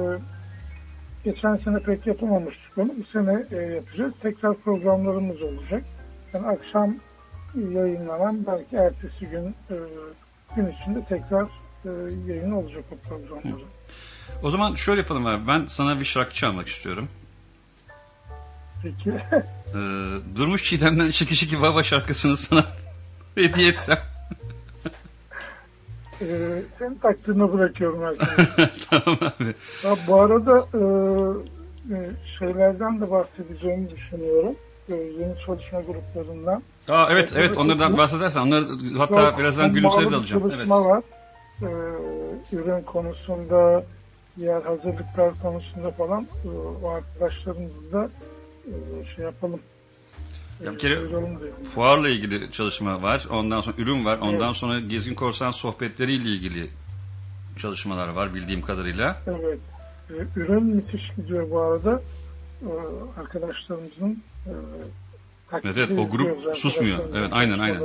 geçen 1.24 1.56
sene 1.56 1.78
pek 1.78 2.06
yapamamıştık 2.06 2.78
onu. 2.78 2.88
Bu 2.98 3.04
sene 3.04 3.44
e, 3.50 3.56
yapacağız. 3.56 4.12
Tekrar 4.22 4.54
programlarımız 4.54 5.42
olacak. 5.42 5.84
Yani 6.34 6.46
akşam 6.46 6.94
yayınlanan 7.54 8.46
belki 8.46 8.76
ertesi 8.76 9.26
gün 9.26 9.54
gün 10.56 10.72
içinde 10.72 11.04
tekrar 11.08 11.46
yayın 12.26 12.50
olacak 12.52 12.84
o 12.92 13.08
programların. 13.08 13.73
O 14.42 14.50
zaman 14.50 14.74
şöyle 14.74 15.00
yapalım 15.00 15.26
abi. 15.26 15.46
Ben 15.48 15.66
sana 15.66 16.00
bir 16.00 16.04
şarkı 16.04 16.34
çalmak 16.34 16.68
istiyorum. 16.68 17.08
Peki 18.82 19.10
Ee, 19.10 19.78
Durmuş 20.36 20.64
Çiğdem'den 20.64 21.10
Şiki 21.10 21.36
Şiki 21.36 21.62
Baba 21.62 21.82
şarkısını 21.82 22.36
sana 22.36 22.64
hediye 23.34 23.68
etsem. 23.68 23.98
e, 26.20 26.26
senin 26.78 26.94
takdirine 26.94 27.52
bırakıyorum 27.52 28.02
herkese. 28.02 28.70
tamam 28.90 29.18
abi. 29.20 29.54
Ya 29.84 29.96
bu 30.08 30.20
arada 30.20 30.58
e, 30.74 30.80
e, 31.94 32.10
şeylerden 32.38 33.00
de 33.00 33.10
bahsedeceğimi 33.10 33.90
düşünüyorum. 33.90 34.56
E, 34.88 34.94
yeni 34.94 35.34
çalışma 35.46 35.80
gruplarından. 35.80 36.62
Aa, 36.88 37.06
evet 37.10 37.32
evet 37.36 37.56
onlardan 37.56 37.98
bahsedersen 37.98 38.40
onları 38.40 38.66
hatta 38.98 39.30
Çok 39.30 39.38
birazdan 39.38 39.72
Gülümser'e 39.72 40.10
de 40.10 40.16
alacağım. 40.16 40.50
Evet. 40.54 40.68
var. 40.70 41.02
Ee, 41.62 41.66
ürün 42.52 42.82
konusunda, 42.82 43.84
diğer 44.36 44.62
hazırlıklar 44.62 45.38
konusunda 45.42 45.90
falan 45.90 46.28
e, 46.44 46.48
o 46.84 46.88
arkadaşlarımızla 46.88 48.08
e, 48.66 48.72
şey 49.16 49.24
yapalım. 49.24 49.60
Ya 50.64 50.70
E, 50.70 50.74
bir 50.74 50.78
kere 50.78 51.00
duyuralım 51.00 51.40
diyorum. 51.40 51.64
Fuarla 51.74 52.08
ilgili 52.08 52.50
çalışma 52.52 53.02
var. 53.02 53.26
Ondan 53.30 53.60
sonra 53.60 53.76
ürün 53.78 54.04
var. 54.04 54.18
Ondan 54.18 54.46
Evet. 54.46 54.56
sonra 54.56 54.80
Gezgin 54.80 55.14
Korsan 55.14 55.50
sohbetleriyle 55.50 56.28
ilgili 56.28 56.70
çalışmalar 57.56 58.08
var 58.08 58.34
bildiğim 58.34 58.62
kadarıyla. 58.62 59.22
Evet. 59.26 59.58
E, 60.10 60.40
ürün 60.40 60.62
müthiş 60.64 61.02
gidiyor 61.16 61.50
bu 61.50 61.60
arada. 61.60 62.02
E, 62.62 62.70
arkadaşlarımızın 63.20 64.22
e, 64.46 64.52
Evet, 65.52 65.76
evet, 65.78 65.98
o 65.98 66.08
grup 66.10 66.56
susmuyor. 66.56 66.98
Evet, 67.14 67.28
aynen, 67.32 67.58
aynen. 67.58 67.82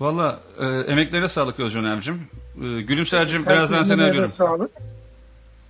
Valla 0.00 0.40
e, 0.58 0.66
emeklerine 0.66 1.28
sağlık 1.28 1.60
Özcan 1.60 1.84
abicim. 1.84 2.20
E, 2.62 2.82
Gülümser'cim 2.82 3.46
birazdan 3.46 3.82
seni 3.82 4.02
arıyorum. 4.02 4.32
Sağlık. 4.38 4.70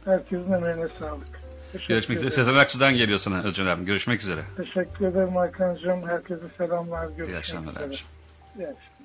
Herkesin 0.04 0.52
emeğine 0.52 0.88
sağlık. 0.98 1.28
Teşekkür 1.72 1.94
Görüşmek 1.94 2.18
üzere. 2.18 2.30
Sezen 2.30 2.54
Aksu'dan 2.54 2.94
geliyor 2.94 3.18
sana 3.18 3.42
Özcan 3.42 3.66
abim. 3.66 3.84
Görüşmek 3.84 4.20
üzere. 4.20 4.40
Teşekkür 4.56 5.06
ederim 5.06 5.36
Hakan'cığım. 5.36 6.08
Herkese 6.08 6.40
selamlar. 6.58 7.06
Görüşmek 7.06 7.28
İyi 7.28 7.36
akşamlar 7.38 7.70
üzere. 7.72 7.84
abicim. 7.84 8.06
İyi 8.58 8.66
akşamlar. 8.68 8.95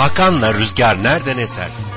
Hakan'la 0.00 0.54
Rüzgar 0.54 1.02
nereden 1.02 1.38
eserse. 1.38 1.88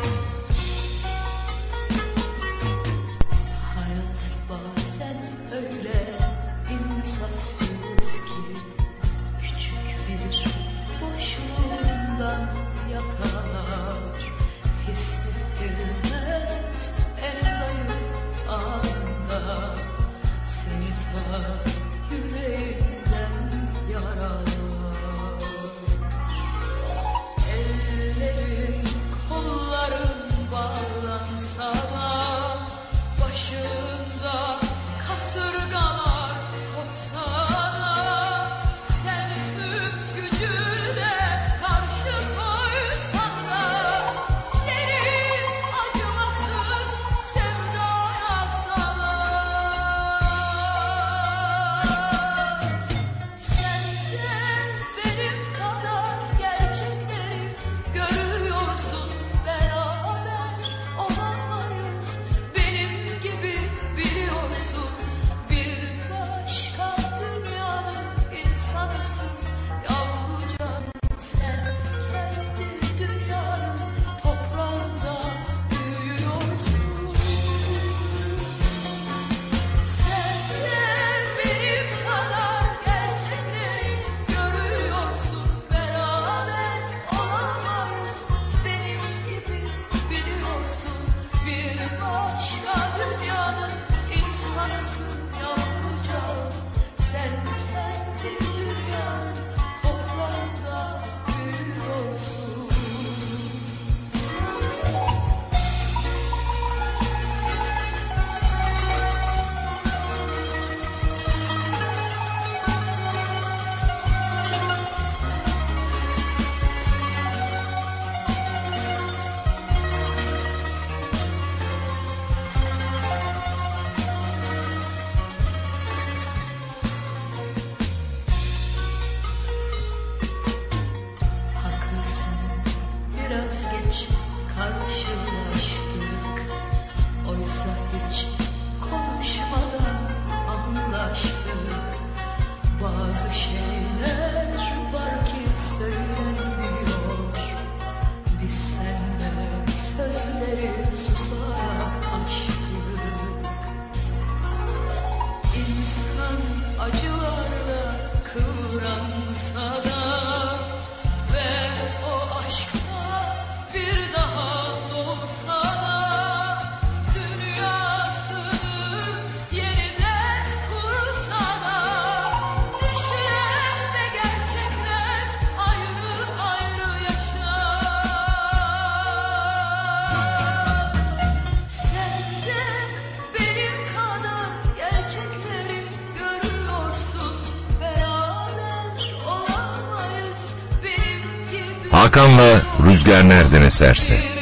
Eserse. 193.73 194.32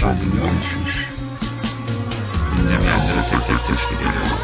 Konser 0.00 0.20
dinliyormuşmuş. 0.20 1.08
Dinlemeyenlere 2.56 3.22
tek 3.30 3.46
tek 3.46 3.66
teşkil 3.66 3.96
ediyorum. 3.96 4.38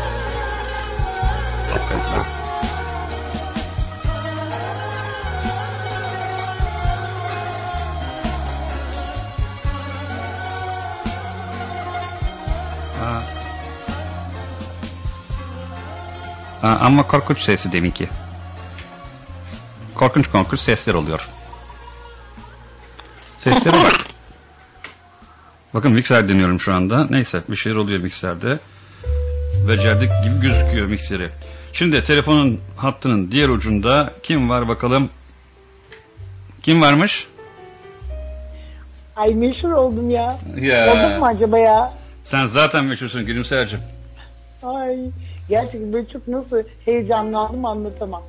Ama 16.62 17.06
korkunç 17.06 17.38
sesi 17.40 17.72
deminki. 17.72 18.08
Korkunç 19.94 20.30
korkunç 20.30 20.60
sesler 20.60 20.94
oluyor. 20.94 21.28
Seslere 23.38 23.84
bak. 23.84 23.93
Bakın 25.74 25.92
mikser 25.92 26.28
deniyorum 26.28 26.60
şu 26.60 26.74
anda. 26.74 27.06
Neyse 27.10 27.40
bir 27.48 27.56
şeyler 27.56 27.76
oluyor 27.76 28.00
mikserde. 28.00 28.58
Becerdik 29.68 30.10
gibi 30.24 30.40
gözüküyor 30.42 30.86
mikseri. 30.86 31.28
Şimdi 31.72 32.04
telefonun 32.04 32.60
hattının 32.76 33.30
diğer 33.30 33.48
ucunda 33.48 34.10
kim 34.22 34.50
var 34.50 34.68
bakalım? 34.68 35.10
Kim 36.62 36.82
varmış? 36.82 37.28
Ay 39.16 39.34
meşhur 39.34 39.70
oldum 39.72 40.10
ya. 40.10 40.38
Ya. 40.56 40.92
Oldum 40.92 41.18
mu 41.18 41.26
acaba 41.26 41.58
ya? 41.58 41.92
Sen 42.24 42.46
zaten 42.46 42.84
meşhursun 42.84 43.26
Gülümser'cim. 43.26 43.80
Ay 44.62 44.96
gerçekten 45.48 45.92
böyle 45.92 46.08
çok 46.08 46.28
nasıl 46.28 46.62
heyecanlandım 46.84 47.64
anlatamam. 47.64 48.22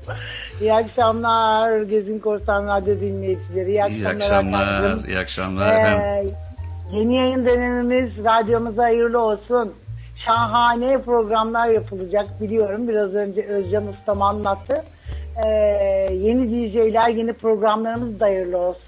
İyi 0.61 0.73
akşamlar 0.73 1.81
Gezin 1.81 2.19
Korsan 2.19 2.67
Radyo 2.67 2.99
dinleyicileri. 2.99 3.71
İyi 3.71 3.83
akşamlar. 3.83 3.99
İyi 3.99 4.07
akşamlar, 4.23 4.65
Hakan'cığım. 4.65 5.09
iyi 5.09 5.17
akşamlar 5.19 5.75
efendim. 5.75 5.99
Ee, 6.31 6.54
yeni 6.91 7.15
yayın 7.15 7.45
dönemimiz 7.45 8.17
radyomuza 8.25 8.83
hayırlı 8.83 9.19
olsun. 9.19 9.73
Şahane 10.25 11.01
programlar 11.01 11.67
yapılacak 11.67 12.41
biliyorum. 12.41 12.87
Biraz 12.87 13.13
önce 13.13 13.41
Özcan 13.41 13.87
Ustam 13.87 14.21
anlattı. 14.21 14.83
Ee, 15.45 15.49
yeni 16.13 16.49
DJ'ler, 16.49 17.09
yeni 17.09 17.33
programlarımız 17.33 18.19
da 18.19 18.25
hayırlı 18.25 18.57
olsun. 18.57 18.83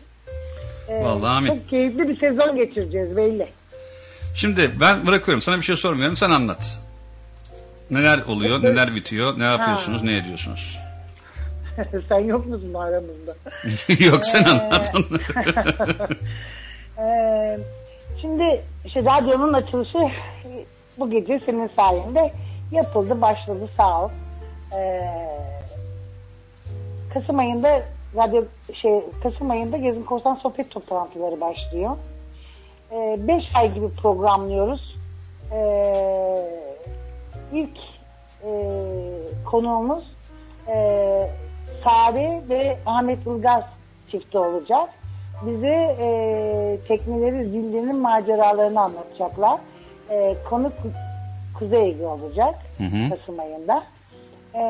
Ee, 0.90 1.04
Vallahi 1.04 1.30
amin. 1.38 1.50
Çok 1.50 1.70
keyifli 1.70 2.10
bir 2.10 2.16
sezon 2.16 2.56
geçireceğiz 2.56 3.18
belli. 3.18 3.48
Şimdi 4.36 4.72
ben 4.82 5.08
bırakıyorum. 5.08 5.42
Sana 5.42 5.58
bir 5.58 5.62
şey 5.62 5.76
sormuyorum. 5.76 6.16
Sen 6.16 6.30
anlat. 6.32 6.80
Neler 7.92 8.20
oluyor, 8.28 8.64
neler 8.64 8.96
bitiyor, 8.96 9.40
ne 9.40 9.44
yapıyorsunuz, 9.44 10.04
ne 10.04 10.18
ediyorsunuz? 10.18 10.80
Sen 12.10 12.20
yok 12.20 12.46
musun 12.46 12.74
aramızda? 12.74 13.36
Yok 14.06 14.26
sen 14.26 14.44
Ee, 14.44 14.50
anlat 14.50 14.92
onları. 14.96 16.08
Ee, 17.00 17.60
şimdi 18.22 18.64
işte 18.86 19.06
radyonun 19.06 19.54
açılışı 19.54 20.10
bu 21.00 21.10
gece 21.10 21.40
senin 21.46 21.68
sayende 21.68 22.34
yapıldı, 22.72 23.22
başladı 23.22 23.70
sağ 23.78 24.04
ol. 24.04 24.10
Ee, 24.78 25.10
Kasım 27.14 27.40
ayında 27.40 27.82
radyo 28.16 28.44
şey 28.82 29.04
Kasım 29.24 29.52
ayında 29.52 29.78
Gezin 29.78 30.04
Korsan 30.04 30.36
sohbet 30.36 30.72
toplantıları 30.72 31.42
başlıyor. 31.42 31.98
Ee, 32.92 33.18
beş 33.28 33.44
ay 33.56 33.74
gibi 33.74 33.90
programlıyoruz. 33.90 34.98
Ee, 35.52 36.68
ilk 37.54 37.78
e, 38.44 38.52
konuğumuz 39.46 40.04
e, 40.68 40.76
Sare 41.84 42.42
ve 42.50 42.78
Ahmet 42.86 43.28
Ilgaz 43.28 43.64
çifti 44.12 44.38
olacak. 44.38 44.90
Bize 45.46 45.96
e, 46.02 46.08
tekneleri 46.88 47.44
zildenin 47.50 47.96
maceralarını 48.02 48.82
anlatacaklar. 48.82 49.60
E, 50.10 50.36
konu 50.50 50.68
Ku- 50.68 50.94
Kuzey 51.60 51.90
Ege 51.90 52.06
olacak 52.06 52.56
Hı 52.78 52.84
hı. 52.84 53.10
Kasım 53.10 53.40
ayında. 53.40 53.84
E, 54.56 54.62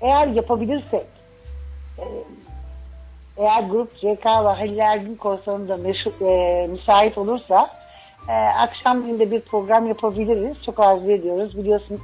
eğer 0.00 0.26
yapabilirsek 0.26 1.06
e, 1.98 2.04
eğer 3.36 3.62
grup 3.62 3.94
CK 3.96 4.26
ve 4.26 4.48
Halil 4.48 4.78
Ergin 4.78 5.14
meşhur, 5.76 6.26
e, 6.26 6.66
müsait 6.66 7.18
olursa 7.18 7.70
e, 8.28 8.32
akşam 8.32 9.06
günde 9.06 9.30
bir 9.30 9.40
program 9.40 9.86
yapabiliriz. 9.88 10.56
Çok 10.66 10.80
arzu 10.80 11.12
ediyoruz. 11.12 11.56
Biliyorsun 11.58 12.00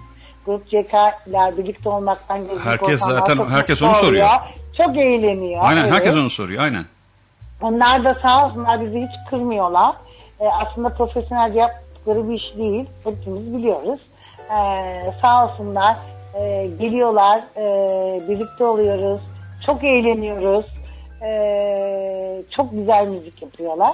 grup 0.46 0.66
CK 0.66 0.94
ile 1.26 1.58
birlikte 1.58 1.88
olmaktan 1.88 2.48
Herkes 2.64 3.00
zaten- 3.00 3.46
herkes 3.50 3.82
onu 3.82 3.94
soruyor. 3.94 4.26
oluyor. 4.26 4.40
Çok 4.76 4.96
eğleniyor. 4.96 5.60
Aynen 5.64 5.80
Evet. 5.82 5.92
herkes 5.92 6.14
onu 6.14 6.30
soruyor. 6.30 6.62
Aynen. 6.64 6.84
Onlar 7.62 8.04
da 8.04 8.16
sağ 8.26 8.46
olsunlar 8.46 8.80
bizi 8.80 9.00
hiç 9.00 9.10
kırmıyorlar. 9.30 9.94
E, 10.40 10.44
aslında 10.48 10.88
profesyonel 10.88 11.54
yaptıkları 11.54 12.28
bir 12.28 12.34
iş 12.34 12.56
değil. 12.56 12.86
Hepimiz 13.04 13.54
biliyoruz. 13.54 14.00
E, 14.50 14.58
sağ 15.22 15.44
olsunlar. 15.46 15.96
e, 16.40 16.66
geliyorlar. 16.80 17.44
e, 17.56 17.62
birlikte 18.28 18.64
oluyoruz. 18.64 19.20
Çok 19.66 19.84
eğleniyoruz. 19.84 20.66
E, 21.22 21.32
çok 22.56 22.70
güzel 22.72 23.06
müzik 23.06 23.42
yapıyorlar. 23.42 23.92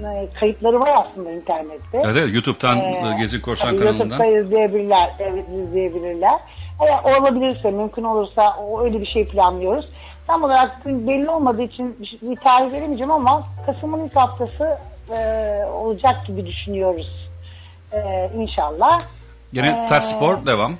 E, 0.00 0.28
kayıtları 0.40 0.80
var 0.80 0.90
aslında 1.06 1.30
internette. 1.30 1.78
Evet, 2.04 2.16
evet 2.18 2.34
YouTube'dan 2.34 2.78
Ee, 2.78 3.16
Gezi 3.20 3.42
Korsan 3.42 3.76
kanalından. 3.76 4.04
YouTube'da 4.04 4.26
izleyebilirler. 4.26 5.10
Evet 5.18 5.44
izleyebilirler. 5.48 6.38
Eğer 6.80 7.20
olabilirse, 7.20 7.70
mümkün 7.70 8.04
olursa 8.04 8.56
o 8.62 8.82
öyle 8.82 9.00
bir 9.00 9.06
şey 9.06 9.26
planlıyoruz. 9.26 9.88
Tam 10.30 10.44
olarak 10.44 10.86
belli 10.86 11.30
olmadığı 11.30 11.62
için 11.62 11.96
bir, 12.22 12.36
tarih 12.36 12.72
veremeyeceğim 12.72 13.10
ama 13.10 13.42
Kasım'ın 13.66 14.06
ilk 14.06 14.16
haftası 14.16 14.78
e, 15.10 15.64
olacak 15.64 16.26
gibi 16.26 16.46
düşünüyoruz. 16.46 17.30
E, 17.92 18.30
inşallah. 18.34 18.98
Gene 19.52 19.68
Ee, 19.68 19.86
ters 19.88 20.10
spor 20.10 20.46
devam. 20.46 20.74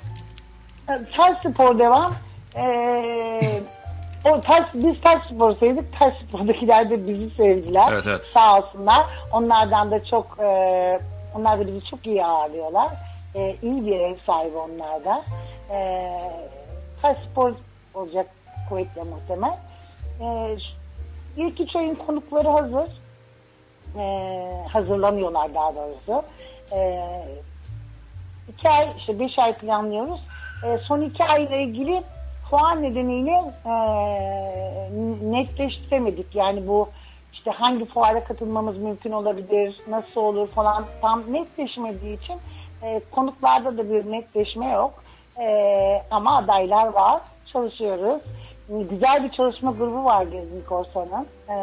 Ters 0.87 1.37
spor 1.39 1.79
devam. 1.79 2.13
Ee, 2.55 3.61
o 4.25 4.41
ters, 4.41 4.73
biz 4.73 5.01
ters 5.01 5.25
spor 5.25 5.55
sevdik. 5.55 5.99
Ters 5.99 6.13
spordakiler 6.27 6.89
de 6.89 7.07
bizi 7.07 7.35
sevdiler. 7.35 7.91
Evet, 7.91 8.03
evet. 8.07 8.25
Sağ 8.25 8.55
olsunlar. 8.55 9.05
Onlardan 9.33 9.91
da 9.91 10.05
çok 10.05 10.37
e, 10.39 10.99
onlar 11.35 11.59
da 11.59 11.67
bizi 11.67 11.85
çok 11.85 12.07
iyi 12.07 12.25
ağırlıyorlar. 12.25 12.87
E, 13.35 13.55
iyi 13.61 13.85
bir 13.85 13.99
ev 13.99 14.15
sahibi 14.25 14.57
onlar 14.57 15.05
da. 15.05 15.21
E, 15.71 16.09
ters 17.01 17.17
spor 17.31 17.53
olacak 17.93 18.27
kuvvetle 18.71 19.03
muhtemel. 19.03 19.57
E, 20.21 20.57
ilk 21.37 21.59
üç 21.59 21.75
ayın 21.75 21.95
konukları 21.95 22.49
hazır. 22.49 22.87
E, 23.99 24.03
hazırlanıyorlar 24.67 25.53
daha 25.53 25.75
doğrusu. 25.75 26.27
E, 26.73 27.01
iki 28.49 28.69
ay, 28.69 28.89
işte 28.97 29.19
beş 29.19 29.39
ay 29.39 29.57
planlıyoruz. 29.57 30.19
E, 30.65 30.77
son 30.77 31.01
iki 31.01 31.23
ayla 31.23 31.55
ilgili 31.55 32.03
puan 32.49 32.83
nedeniyle 32.83 33.51
e, 33.65 33.73
netleştiremedik. 35.31 36.35
Yani 36.35 36.67
bu 36.67 36.89
işte 37.33 37.51
hangi 37.51 37.85
fuara 37.85 38.23
katılmamız 38.23 38.77
mümkün 38.77 39.11
olabilir, 39.11 39.81
nasıl 39.87 40.21
olur 40.21 40.47
falan 40.47 40.85
tam 41.01 41.33
netleşmediği 41.33 42.17
için 42.23 42.35
e, 42.83 43.01
konuklarda 43.11 43.77
da 43.77 43.89
bir 43.89 44.11
netleşme 44.11 44.71
yok. 44.71 45.03
E, 45.39 45.47
ama 46.11 46.37
adaylar 46.37 46.87
var. 46.87 47.21
Çalışıyoruz. 47.53 48.21
Güzel 48.69 49.23
bir 49.23 49.31
çalışma 49.31 49.71
grubu 49.71 50.05
var 50.05 50.23
Gezin 50.23 50.63
Korsan'ın. 50.69 51.27
E, 51.49 51.57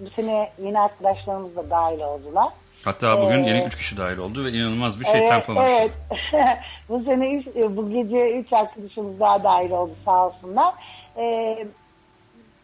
bu 0.00 0.10
sene 0.10 0.50
yeni 0.58 0.80
arkadaşlarımız 0.80 1.56
da 1.56 1.70
dahil 1.70 2.00
oldular. 2.00 2.48
Hatta 2.84 3.22
bugün 3.22 3.44
Ee, 3.44 3.48
yeni 3.48 3.64
üç 3.66 3.76
kişi 3.76 3.96
dahil 3.96 4.18
oldu 4.18 4.44
ve 4.44 4.50
inanılmaz 4.50 5.00
bir 5.00 5.04
şey 5.04 5.20
evet, 5.20 5.28
tempo 5.28 5.54
var. 5.54 5.70
Evet. 5.80 5.92
bu 6.88 7.00
sene 7.00 7.34
üç, 7.34 7.46
e, 7.56 7.76
bu 7.76 7.90
gece 7.90 8.38
üç 8.38 8.52
arkadaşımız 8.52 9.20
daha 9.20 9.44
dahil 9.44 9.70
oldu 9.70 9.92
sağ 10.04 10.26
olsunlar. 10.26 10.74
Ee, 11.16 11.66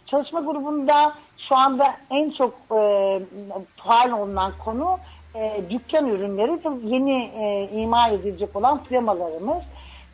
çalışma 0.06 0.40
grubunda 0.40 1.14
şu 1.48 1.56
anda 1.56 1.96
en 2.10 2.30
çok 2.30 2.54
e, 2.54 2.80
faal 3.76 4.10
olunan 4.10 4.52
konu 4.64 4.98
e, 5.34 5.62
dükkan 5.70 6.06
ürünleri 6.06 6.52
ve 6.52 6.94
yeni 6.94 7.24
e, 7.24 7.68
imal 7.72 8.12
edilecek 8.12 8.56
olan 8.56 8.84
flemalarımız. 8.84 9.62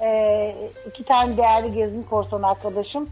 E, 0.01 0.71
iki 0.91 1.05
tane 1.05 1.37
değerli 1.37 1.75
gezin 1.75 2.03
korsan 2.03 2.43
arkadaşım 2.43 3.09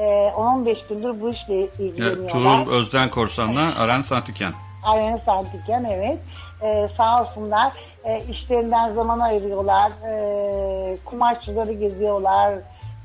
e, 0.00 0.32
10-15 0.36 0.88
gündür 0.88 1.20
bu 1.20 1.30
işle 1.30 1.54
Evet, 1.54 1.80
ilgileniyorlar. 1.80 2.64
Tuğrul 2.64 2.72
Özden 2.72 3.10
Korsan'la 3.10 3.74
Aren 3.78 4.00
Santiken. 4.00 4.52
Arena 4.82 5.18
Santiken 5.18 5.84
evet. 5.84 6.18
Ee, 6.62 6.88
sağ 6.96 7.20
olsunlar. 7.20 7.72
Ee, 8.04 8.20
işlerinden 8.30 8.94
zaman 8.94 9.18
ayırıyorlar. 9.18 9.92
Ee, 10.06 10.96
kumaşçıları 11.04 11.72
geziyorlar. 11.72 12.54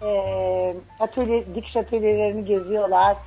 Ee, 0.04 0.74
atölye, 1.00 1.56
dikiş 1.56 1.76
atölyelerini 1.76 2.46
geziyorlar. 2.46 3.18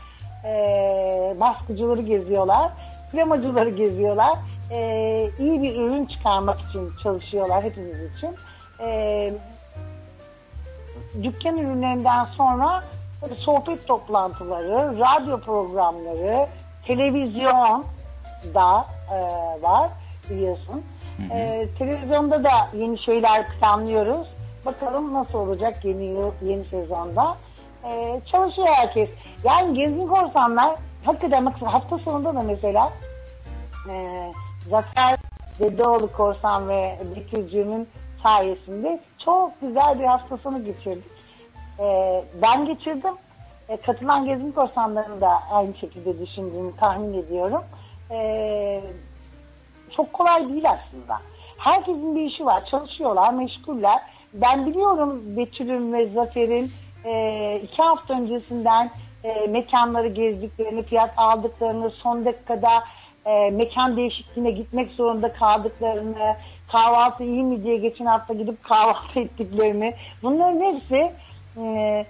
Ee, 0.45 1.37
baskıcıları 1.41 2.03
geziyorlar. 2.03 2.71
Flemacıları 3.13 3.71
geziyorlar. 3.71 4.39
Ee, 4.71 5.31
iyi 5.39 5.63
bir 5.63 5.77
ürün 5.77 6.07
çıkarmak 6.07 6.61
için 6.61 6.91
çalışıyorlar 7.03 7.65
hepimiz 7.65 8.17
için. 8.17 8.35
Ee, 8.81 9.31
dükkan 11.23 11.59
ürünlerinden 11.59 12.25
sonra 12.25 12.83
sohbet 13.27 13.87
toplantıları, 13.87 14.99
radyo 14.99 15.41
programları, 15.41 16.47
televizyon 16.87 17.85
da 18.55 18.87
e, 19.13 19.19
var 19.63 19.91
biliyorsun. 20.31 20.85
E, 21.33 21.69
televizyonda 21.79 22.45
da 22.45 22.69
yeni 22.75 22.99
şeyler 22.99 23.47
planlıyoruz. 23.49 24.29
Bakalım 24.67 25.15
nasıl 25.15 25.39
olacak 25.39 25.85
yeni 25.85 26.05
yıl, 26.05 26.33
yeni 26.43 26.65
sezonda. 26.65 27.37
E, 27.85 28.21
çalışıyor 28.33 28.69
herkes. 28.69 29.09
Yani 29.45 29.75
gezgin 29.75 30.07
korsanlar 30.07 30.77
hakikaten 31.05 31.47
hafta 31.47 31.99
sonunda 31.99 32.35
da 32.35 32.43
mesela 32.43 32.93
e, 33.91 34.27
Zafer 34.61 35.17
Dedeoğlu 35.61 36.13
Korsan 36.13 36.69
ve 36.69 36.99
Bekircü'nün 37.17 37.89
sayesinde 38.23 39.01
çok 39.25 39.61
güzel 39.61 39.99
bir 39.99 40.05
hafta 40.05 40.37
sonu 40.37 40.65
geçirdik. 40.65 41.18
E, 41.81 42.25
ben 42.43 42.67
geçirdim. 42.67 43.15
E, 43.69 43.77
katılan 43.77 44.25
gezgin 44.25 44.53
korsanların 44.53 45.21
da 45.21 45.43
aynı 45.51 45.75
şekilde 45.75 46.27
düşündüğünü 46.27 46.77
tahmin 46.77 47.23
ediyorum. 47.23 47.63
E, 48.11 48.81
çok 49.97 50.13
kolay 50.13 50.49
değil 50.49 50.65
aslında. 50.71 51.21
Herkesin 51.59 52.17
bir 52.17 52.23
işi 52.23 52.47
var. 52.47 52.65
Çalışıyorlar, 52.71 53.33
meşguller. 53.33 54.01
Ben 54.35 54.67
biliyorum 54.67 55.37
Betül'ün 55.37 55.93
ve 55.93 56.07
Zafer'in 56.09 56.71
e, 57.05 57.55
iki 57.63 57.83
hafta 57.83 58.15
öncesinden 58.15 58.91
e, 59.25 59.47
mekanları 59.47 60.09
gezdiklerini, 60.09 60.83
fiyat 60.83 61.11
aldıklarını, 61.17 61.91
son 61.91 62.25
dakikada 62.25 62.85
e, 63.27 63.51
mekan 63.51 63.97
değişikliğine 63.97 64.51
gitmek 64.51 64.91
zorunda 64.91 65.33
kaldıklarını, 65.33 66.37
kahvaltı 66.73 67.25
iyi 67.25 67.43
mi 67.43 67.65
diye 67.65 67.77
geçen 67.77 68.07
hafta 68.07 68.35
gidip 68.35 68.65
kahvaltı 68.65 69.21
ettiklerini. 69.21 69.95
Bunların 70.23 70.61
hepsi 70.61 71.13
e, 71.59 72.07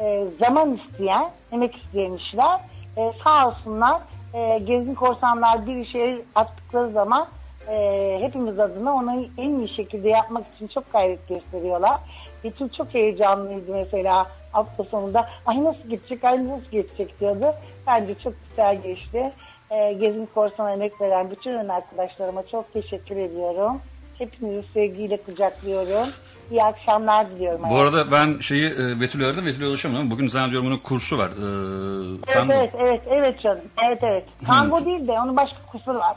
e, 0.00 0.24
zaman 0.40 0.76
isteyen, 0.76 1.30
emek 1.52 1.76
isteyen 1.76 2.12
işler. 2.12 2.60
E, 2.96 3.12
sağ 3.24 3.48
olsunlar 3.48 4.00
e, 4.34 4.58
gezgin 4.58 4.94
korsanlar 4.94 5.66
bir 5.66 5.76
işe 5.76 6.22
attıkları 6.34 6.90
zaman 6.92 7.28
e, 7.68 8.18
hepimiz 8.22 8.58
adına 8.58 8.94
onu 8.94 9.26
en 9.38 9.58
iyi 9.58 9.76
şekilde 9.76 10.08
yapmak 10.08 10.54
için 10.54 10.66
çok 10.66 10.92
gayret 10.92 11.28
gösteriyorlar. 11.28 12.00
Betül 12.44 12.68
çok 12.68 12.94
heyecanlıydı 12.94 13.72
mesela 13.72 14.26
hafta 14.52 14.84
sonunda. 14.84 15.28
Ay 15.46 15.64
nasıl 15.64 15.88
gidecek, 15.88 16.24
ay 16.24 16.48
nasıl 16.48 16.70
geçecek 16.70 17.20
diyordu. 17.20 17.46
Bence 17.86 18.14
çok 18.14 18.34
güzel 18.48 18.82
geçti. 18.82 19.32
E, 19.70 19.92
gezgin 19.92 20.28
korsan 20.34 20.72
emek 20.72 21.00
veren 21.00 21.30
bütün 21.30 21.68
arkadaşlarıma 21.68 22.46
çok 22.46 22.72
teşekkür 22.72 23.16
ediyorum. 23.16 23.80
Hepinizi 24.18 24.72
sevgiyle 24.72 25.16
kucaklıyorum. 25.16 26.08
İyi 26.50 26.64
akşamlar 26.64 27.30
diliyorum. 27.30 27.60
Bu 27.70 27.76
arada 27.78 28.12
ben 28.12 28.38
şeyi 28.40 28.66
e, 28.66 29.00
Betül'ü 29.00 29.26
aradım. 29.26 29.46
Betül'e 29.46 29.66
ulaşamadım. 29.66 30.10
Bugün 30.10 30.26
zannediyorum 30.26 30.68
onun 30.68 30.76
kursu 30.78 31.18
var. 31.18 31.28
Ee, 31.30 32.16
Evet, 32.26 32.34
tango. 32.34 32.52
evet, 32.52 32.74
evet, 32.78 33.02
evet 33.10 33.40
canım. 33.42 33.60
Evet, 33.88 33.98
evet. 34.02 34.24
Tango 34.46 34.84
değil 34.84 35.06
de 35.08 35.12
onun 35.12 35.36
başka 35.36 35.56
kursları 35.72 35.98
var. 35.98 36.16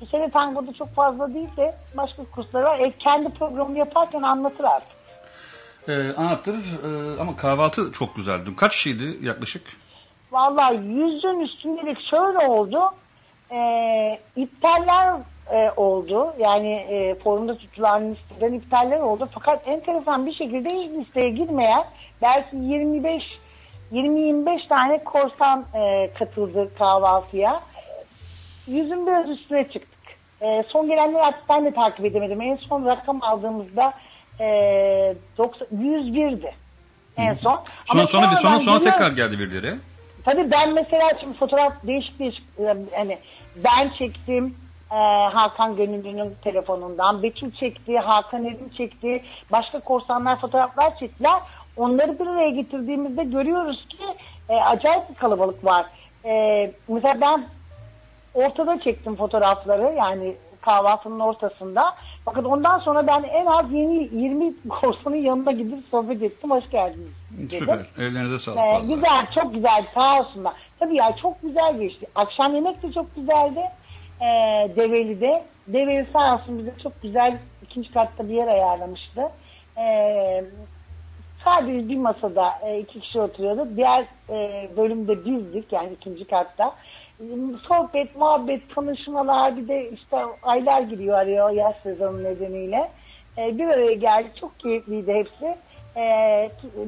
Bu 0.00 0.06
sene 0.06 0.30
tangoda 0.30 0.72
çok 0.72 0.94
fazla 0.94 1.34
değil 1.34 1.56
de 1.56 1.74
başka 1.96 2.24
kursları 2.24 2.64
var. 2.64 2.78
E, 2.78 2.92
kendi 2.98 3.28
programını 3.28 3.78
yaparken 3.78 4.22
anlatır 4.22 4.64
artık. 4.64 4.98
Ee, 5.88 6.12
anlattır 6.16 6.54
Ee, 6.54 7.20
ama 7.20 7.36
kahvaltı 7.36 7.92
çok 7.92 8.16
güzeldi. 8.16 8.50
Kaç 8.56 8.72
kişiydi 8.72 9.26
yaklaşık? 9.26 9.62
Vallahi 10.32 10.76
yüzün 10.76 11.40
üstündelik 11.40 11.98
şöyle 12.10 12.38
oldu. 12.48 12.80
E, 13.52 13.58
iptaller 14.36 15.14
e, 15.52 15.70
oldu. 15.76 16.34
Yani 16.38 16.72
e, 16.72 17.14
forumda 17.14 17.58
tutulan 17.58 18.10
listeden 18.14 18.52
iptaller 18.52 19.00
oldu. 19.00 19.28
Fakat 19.34 19.68
enteresan 19.68 20.26
bir 20.26 20.32
şekilde 20.34 20.70
listeye 20.70 21.30
girmeyen 21.30 21.84
belki 22.22 22.56
25 22.56 23.22
20-25 23.92 24.68
tane 24.68 25.04
korsan 25.04 25.64
e, 25.74 26.10
katıldı 26.18 26.70
kahvaltıya. 26.78 27.60
Yüzün 28.66 29.06
biraz 29.06 29.28
üstüne 29.30 29.64
çıktık. 29.64 29.98
E, 30.40 30.64
son 30.68 30.86
gelenleri 30.88 31.22
artık 31.22 31.48
ben 31.48 31.64
de 31.64 31.70
takip 31.74 32.04
edemedim. 32.04 32.40
En 32.40 32.56
son 32.56 32.86
rakam 32.86 33.22
aldığımızda 33.22 33.92
e, 34.40 34.44
90, 35.38 35.68
101'di. 35.78 36.52
En 37.16 37.34
son. 37.34 37.40
Sonra 37.86 38.00
Ama 38.00 38.06
sonra 38.06 38.36
sonra 38.36 38.60
sonra 38.60 38.78
geliyor- 38.78 38.92
tekrar 38.92 39.10
geldi 39.12 39.38
birileri. 39.38 39.74
Tabii 40.24 40.50
ben 40.50 40.72
mesela 40.74 41.10
şimdi 41.20 41.38
fotoğraf 41.38 41.72
değişik 41.86 42.18
değişik 42.18 42.44
e, 42.60 42.74
hani 42.96 43.18
ben 43.64 43.88
çektim 43.88 44.54
e, 44.92 44.96
Hakan 45.34 45.76
Gönüllü'nün 45.76 46.34
telefonundan. 46.44 47.22
Betül 47.22 47.52
çekti, 47.52 47.98
Hakan 47.98 48.44
Erim 48.44 48.70
çekti. 48.76 49.22
Başka 49.52 49.80
korsanlar 49.80 50.40
fotoğraflar 50.40 50.98
çektiler. 50.98 51.36
Onları 51.76 52.18
bir 52.18 52.26
araya 52.26 52.50
getirdiğimizde 52.50 53.24
görüyoruz 53.24 53.86
ki 53.88 54.04
e, 54.48 54.54
acayip 54.54 55.10
bir 55.10 55.14
kalabalık 55.14 55.64
var. 55.64 55.86
E, 56.24 56.32
mesela 56.88 57.20
ben 57.20 57.44
ortada 58.34 58.80
çektim 58.80 59.16
fotoğrafları 59.16 59.94
yani 59.96 60.34
kahvaltının 60.60 61.20
ortasında. 61.20 61.94
Fakat 62.24 62.46
ondan 62.46 62.78
sonra 62.78 63.06
ben 63.06 63.22
en 63.22 63.46
az 63.46 63.72
yeni 63.72 64.08
20 64.12 64.52
korsanın 64.68 65.16
yanına 65.16 65.52
gidip 65.52 65.84
sohbet 65.90 66.22
ettim. 66.22 66.50
Hoş 66.50 66.70
geldiniz. 66.70 67.12
dedim. 67.30 67.58
Süper. 67.58 67.78
Ellerinize 67.98 68.38
sağlık. 68.38 68.58
Ee, 68.58 68.62
vallahi. 68.62 68.86
güzel, 68.86 69.26
çok 69.34 69.54
güzel. 69.54 69.86
Sağ 69.94 70.20
olsunlar. 70.20 70.52
Tabii 70.80 70.96
ya 70.96 71.16
çok 71.22 71.42
güzel 71.42 71.78
geçti. 71.78 72.06
Akşam 72.14 72.54
yemek 72.54 72.82
de 72.82 72.92
çok 72.92 73.16
güzeldi. 73.16 73.60
Ee, 74.20 74.70
Develi'de. 74.76 75.42
Develi 75.66 76.06
sağ 76.12 76.34
olsun 76.34 76.58
bize 76.58 76.72
çok 76.82 77.02
güzel 77.02 77.38
ikinci 77.62 77.92
katta 77.92 78.28
bir 78.28 78.34
yer 78.34 78.48
ayarlamıştı. 78.48 79.22
Ee, 79.78 80.44
sadece 81.44 81.88
bir 81.88 81.96
masada 81.96 82.54
e, 82.62 82.78
iki 82.78 83.00
kişi 83.00 83.20
oturuyordu. 83.20 83.68
Diğer 83.76 84.06
e, 84.30 84.68
bölümde 84.76 85.24
bizdik 85.24 85.72
yani 85.72 85.92
ikinci 85.92 86.24
katta. 86.24 86.74
Sohbet, 87.68 88.16
muhabbet, 88.16 88.74
tanışmalar 88.74 89.56
bir 89.56 89.68
de 89.68 89.90
işte 89.90 90.16
aylar 90.42 90.80
giriyor 90.80 91.18
arıyor 91.18 91.50
yaz 91.50 91.74
sezonu 91.82 92.24
nedeniyle. 92.24 92.90
E, 93.38 93.58
bir 93.58 93.68
araya 93.68 93.94
geldi. 93.94 94.28
Çok 94.40 94.60
keyifliydi 94.60 95.12
hepsi. 95.14 95.56
E, 95.98 96.02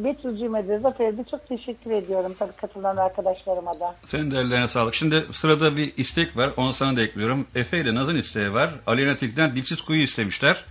Betül'cüğüme 0.04 0.68
de 0.68 0.78
Zafer'e 0.78 1.18
de 1.18 1.24
çok 1.30 1.48
teşekkür 1.48 1.90
ediyorum 1.90 2.34
tabii 2.38 2.52
katılan 2.52 2.96
arkadaşlarıma 2.96 3.80
da. 3.80 3.96
Senin 4.04 4.30
de 4.30 4.38
ellerine 4.38 4.68
sağlık. 4.68 4.94
Şimdi 4.94 5.24
sırada 5.32 5.76
bir 5.76 5.92
istek 5.96 6.36
var. 6.36 6.50
Onu 6.56 6.72
sana 6.72 6.96
da 6.96 7.02
ekliyorum. 7.02 7.46
Efe 7.54 7.80
ile 7.80 7.94
Naz'ın 7.94 8.16
isteği 8.16 8.52
var. 8.52 8.70
Aleyna 8.86 9.16
Tilki'den 9.16 9.56
dipsiz 9.56 9.80
kuyu 9.80 10.02
istemişler. 10.02 10.64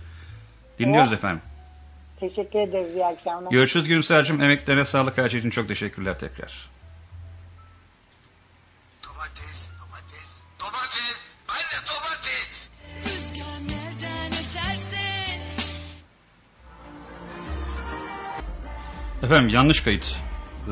Dinliyoruz 0.78 1.08
Evet. 1.08 1.18
efendim. 1.18 1.42
Teşekkür 2.20 2.58
ederiz. 2.58 2.94
İyi 2.94 3.06
akşamlar. 3.06 3.50
Görüşürüz 3.50 3.88
Gülümser'cim. 3.88 4.42
Emeklerine 4.42 4.84
sağlık. 4.84 5.18
Her 5.18 5.28
şey 5.28 5.40
için 5.40 5.50
çok 5.50 5.68
teşekkürler 5.68 6.18
tekrar. 6.18 6.68
Efendim 19.22 19.48
yanlış 19.48 19.80
kayıt. 19.80 20.16
Ee, 20.66 20.70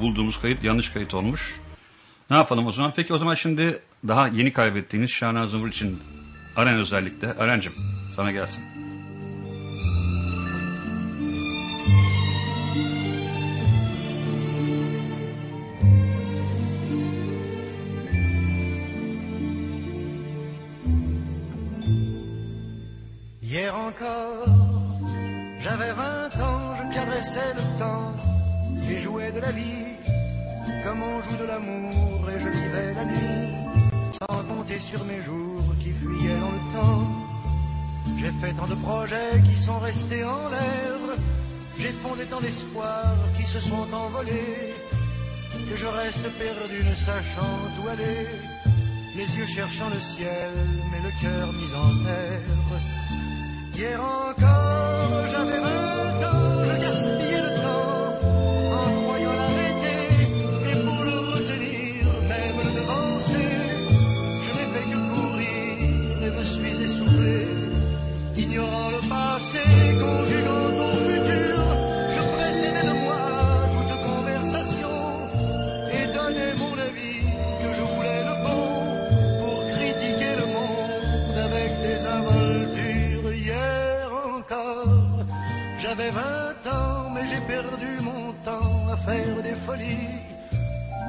bulduğumuz 0.00 0.40
kayıt 0.40 0.64
yanlış 0.64 0.88
kayıt 0.88 1.14
olmuş. 1.14 1.60
Ne 2.30 2.36
yapalım 2.36 2.66
o 2.66 2.72
zaman? 2.72 2.92
Peki 2.96 3.14
o 3.14 3.18
zaman 3.18 3.34
şimdi 3.34 3.82
daha 4.08 4.28
yeni 4.28 4.52
kaybettiğimiz 4.52 5.10
Şahnaz 5.10 5.50
Zumur 5.50 5.68
için 5.68 5.98
Aren 6.56 6.74
özellikle. 6.74 7.32
Aren'cim 7.32 7.72
sana 8.16 8.32
gelsin. 8.32 8.64
Caressais 27.28 27.54
le 27.54 27.78
temps 27.78 28.14
et 28.90 28.98
jouais 28.98 29.32
de 29.32 29.40
la 29.40 29.50
vie 29.50 29.96
comme 30.84 31.02
on 31.02 31.20
joue 31.20 31.36
de 31.36 31.44
l'amour 31.44 32.30
et 32.30 32.40
je 32.40 32.48
vivais 32.48 32.94
la 32.94 33.04
nuit 33.04 33.54
sans 34.18 34.42
compter 34.44 34.78
sur 34.80 35.04
mes 35.04 35.20
jours 35.22 35.64
qui 35.80 35.90
fuyaient 35.90 36.40
dans 36.40 36.50
le 36.50 36.72
temps. 36.72 37.08
J'ai 38.18 38.32
fait 38.32 38.52
tant 38.54 38.66
de 38.66 38.74
projets 38.74 39.42
qui 39.44 39.56
sont 39.58 39.78
restés 39.78 40.24
en 40.24 40.48
l'air, 40.48 40.98
j'ai 41.78 41.92
fondé 41.92 42.24
tant 42.24 42.40
d'espoirs 42.40 43.16
qui 43.36 43.44
se 43.44 43.60
sont 43.60 43.92
envolés 43.92 44.74
que 45.70 45.76
je 45.76 45.86
reste 45.86 46.28
perdu 46.38 46.84
ne 46.88 46.94
sachant 46.94 47.58
où 47.82 47.88
aller, 47.88 48.26
les 49.16 49.38
yeux 49.38 49.46
cherchant 49.46 49.90
le 49.92 50.00
ciel 50.00 50.52
mais 50.90 51.00
le 51.06 51.12
cœur 51.20 51.52
mis 51.52 51.72
en 51.84 52.04
terre. 52.04 52.68
Hier 53.76 54.00
encore, 54.02 55.28
j'avais 55.28 55.60
vingt 55.60 55.97
des 89.16 89.54
folies 89.66 90.08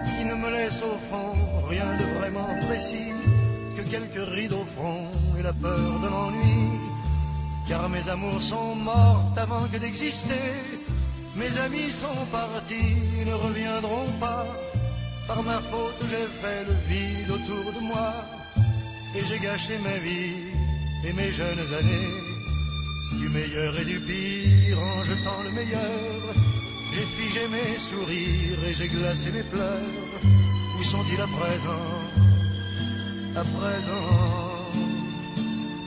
qui 0.05 0.25
ne 0.25 0.33
me 0.35 0.49
laissent 0.49 0.81
au 0.83 0.97
fond 0.97 1.33
rien 1.67 1.85
de 1.97 2.19
vraiment 2.19 2.47
précis 2.67 3.11
que 3.75 3.81
quelques 3.81 4.29
rides 4.35 4.53
au 4.53 4.63
front 4.63 5.11
et 5.37 5.43
la 5.43 5.51
peur 5.51 5.99
de 5.99 6.07
l'ennui. 6.07 6.79
Car 7.67 7.89
mes 7.89 8.07
amours 8.09 8.41
sont 8.41 8.75
mortes 8.75 9.37
avant 9.37 9.67
que 9.67 9.77
d'exister. 9.77 10.53
Mes 11.35 11.57
amis 11.57 11.91
sont 11.91 12.25
partis, 12.31 12.95
ils 13.19 13.27
ne 13.27 13.33
reviendront 13.33 14.07
pas. 14.19 14.47
Par 15.27 15.43
ma 15.43 15.59
faute, 15.59 16.01
j'ai 16.09 16.27
fait 16.41 16.63
le 16.69 16.75
vide 16.87 17.29
autour 17.29 17.73
de 17.73 17.81
moi. 17.85 18.13
Et 19.15 19.23
j'ai 19.27 19.39
gâché 19.39 19.77
ma 19.83 19.97
vie 19.97 20.35
et 21.05 21.13
mes 21.13 21.31
jeunes 21.31 21.73
années. 21.79 22.13
Du 23.19 23.27
meilleur 23.29 23.77
et 23.77 23.85
du 23.85 23.99
pire 23.99 24.79
en 24.79 25.03
jetant 25.03 25.43
le 25.43 25.51
meilleur. 25.51 26.68
J'ai 26.99 27.05
figé 27.05 27.47
mes 27.47 27.77
sourires 27.77 28.63
et 28.67 28.73
j'ai 28.73 28.89
glacé 28.89 29.31
mes 29.31 29.43
pleurs. 29.43 29.79
Où 30.77 30.83
sont-ils 30.83 31.21
à 31.21 31.27
présent 31.27 31.85
À 33.37 33.43
présent, 33.57 34.07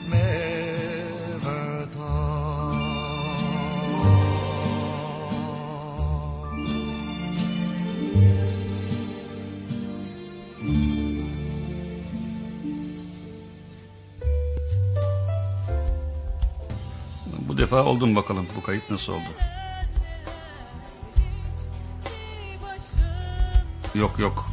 mes 0.09 1.39
vingt 1.45 1.93
ans. 2.01 2.79
Bu 17.49 17.59
defa 17.59 17.85
oldu 17.85 18.07
mu 18.07 18.17
bakalım? 18.17 18.47
Bu 18.57 18.63
kayıt 18.63 18.91
nasıl 18.91 19.13
oldu? 19.13 19.62
Yok 23.95 24.19
yok. 24.19 24.47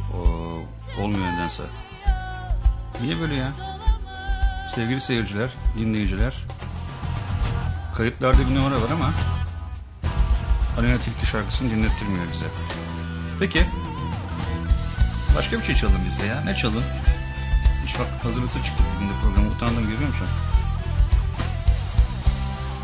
Olmuyor 1.00 1.32
nedense. 1.32 1.62
Niye 3.00 3.20
böyle 3.20 3.34
ya? 3.34 3.52
Sevgili 4.74 5.00
seyirciler, 5.00 5.50
dinleyiciler. 5.78 6.36
Kayıtlarda 7.96 8.38
bir 8.38 8.54
numara 8.54 8.82
var 8.82 8.90
ama 8.90 9.14
Alena 10.78 10.98
Tilki 10.98 11.26
şarkısını 11.26 11.70
dinlettirmiyor 11.70 12.24
bize. 12.32 12.46
Peki. 13.38 13.66
Başka 15.36 15.58
bir 15.58 15.64
şey 15.64 15.74
çalalım 15.74 16.00
biz 16.06 16.20
de 16.20 16.26
ya. 16.26 16.40
Ne? 16.40 16.54
Hiç 16.54 17.98
bak 17.98 18.06
hazırlıklı 18.22 18.62
çıktık 18.62 18.86
bugün 18.96 19.08
de 19.08 19.12
programı. 19.22 19.50
Utandım 19.50 19.82
görüyor 19.82 20.08
musun? 20.08 20.26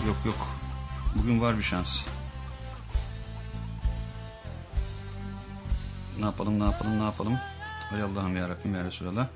Yok 0.07 0.17
yok. 0.25 0.49
Bugün 1.15 1.41
var 1.41 1.59
bir 1.59 1.63
şans. 1.63 2.01
Ne 6.27 6.31
yapalım 6.31 6.61
ne 6.61 6.64
yapalım 6.64 6.99
ne 6.99 7.05
yapalım. 7.05 7.39
Hay 7.91 8.03
Allah'ım 8.03 8.37
ya 8.37 8.49
Rabbim 8.49 8.74
ya 8.74 8.85
Resulallah. 8.85 9.27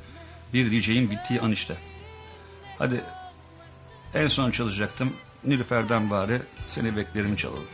Bir 0.52 0.70
diyeceğim 0.70 1.10
bittiği 1.10 1.40
an 1.40 1.52
işte. 1.52 1.76
Hadi 2.78 3.04
en 4.14 4.26
son 4.26 4.50
çalacaktım. 4.50 5.12
Nilüfer'den 5.44 6.10
bari 6.10 6.42
seni 6.66 6.96
beklerim 6.96 7.36
çalalım. 7.36 7.64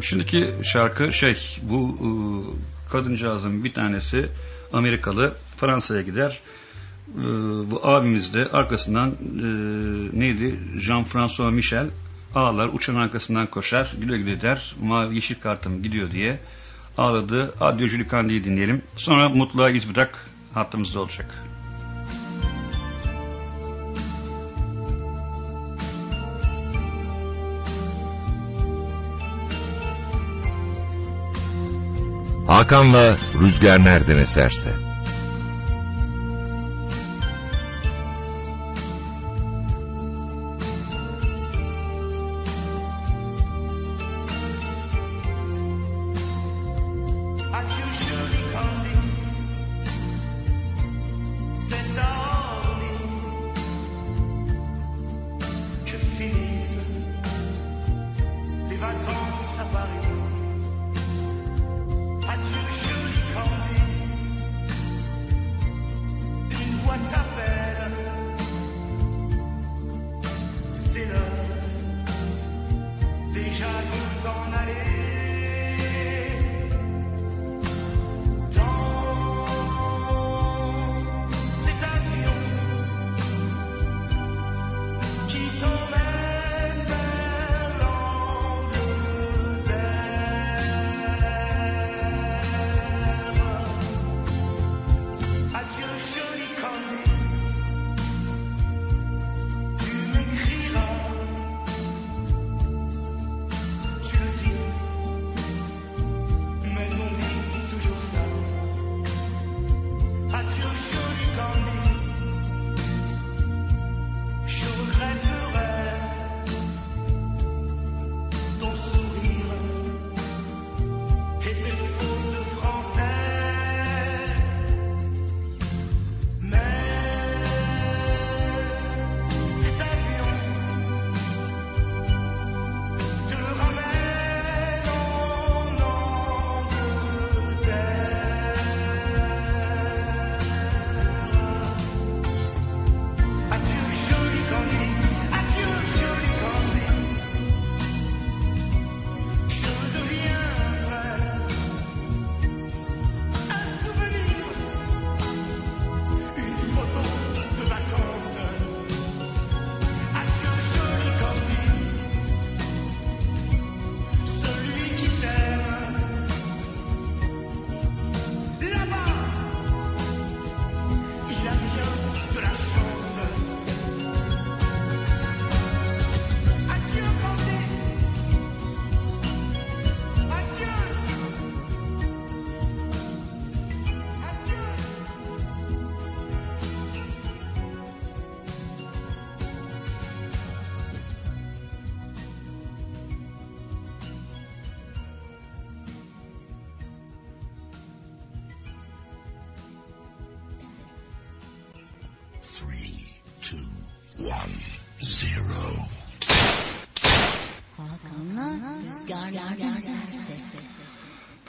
Efendim 0.00 0.26
şimdiki 0.28 0.64
şarkı 0.68 1.12
şey 1.12 1.58
bu 1.62 1.96
e, 2.00 2.08
kadıncağızın 2.90 3.64
bir 3.64 3.74
tanesi 3.74 4.28
Amerikalı 4.72 5.34
Fransa'ya 5.56 6.02
gider. 6.02 6.40
E, 7.08 7.24
bu 7.70 7.86
abimiz 7.86 8.34
de 8.34 8.48
arkasından 8.52 9.10
e, 9.10 9.46
neydi 10.20 10.54
Jean-François 10.76 11.52
Michel 11.52 11.90
ağlar 12.34 12.68
uçan 12.72 12.94
arkasından 12.94 13.46
koşar 13.46 13.94
güle 14.00 14.18
güle 14.18 14.40
der 14.40 14.74
mavi 14.82 15.14
yeşil 15.14 15.40
kartım 15.40 15.82
gidiyor 15.82 16.10
diye 16.10 16.40
ağladı. 16.98 17.54
Adyo 17.60 17.86
Julikandi'yi 17.86 18.44
dinleyelim. 18.44 18.82
Sonra 18.96 19.28
Mutluğa 19.28 19.70
İz 19.70 19.94
Bırak 19.94 20.26
hattımızda 20.54 21.00
olacak. 21.00 21.49
Hakan'la 32.70 33.16
Rüzgar 33.40 33.84
nereden 33.84 34.18
eserse. 34.18 34.89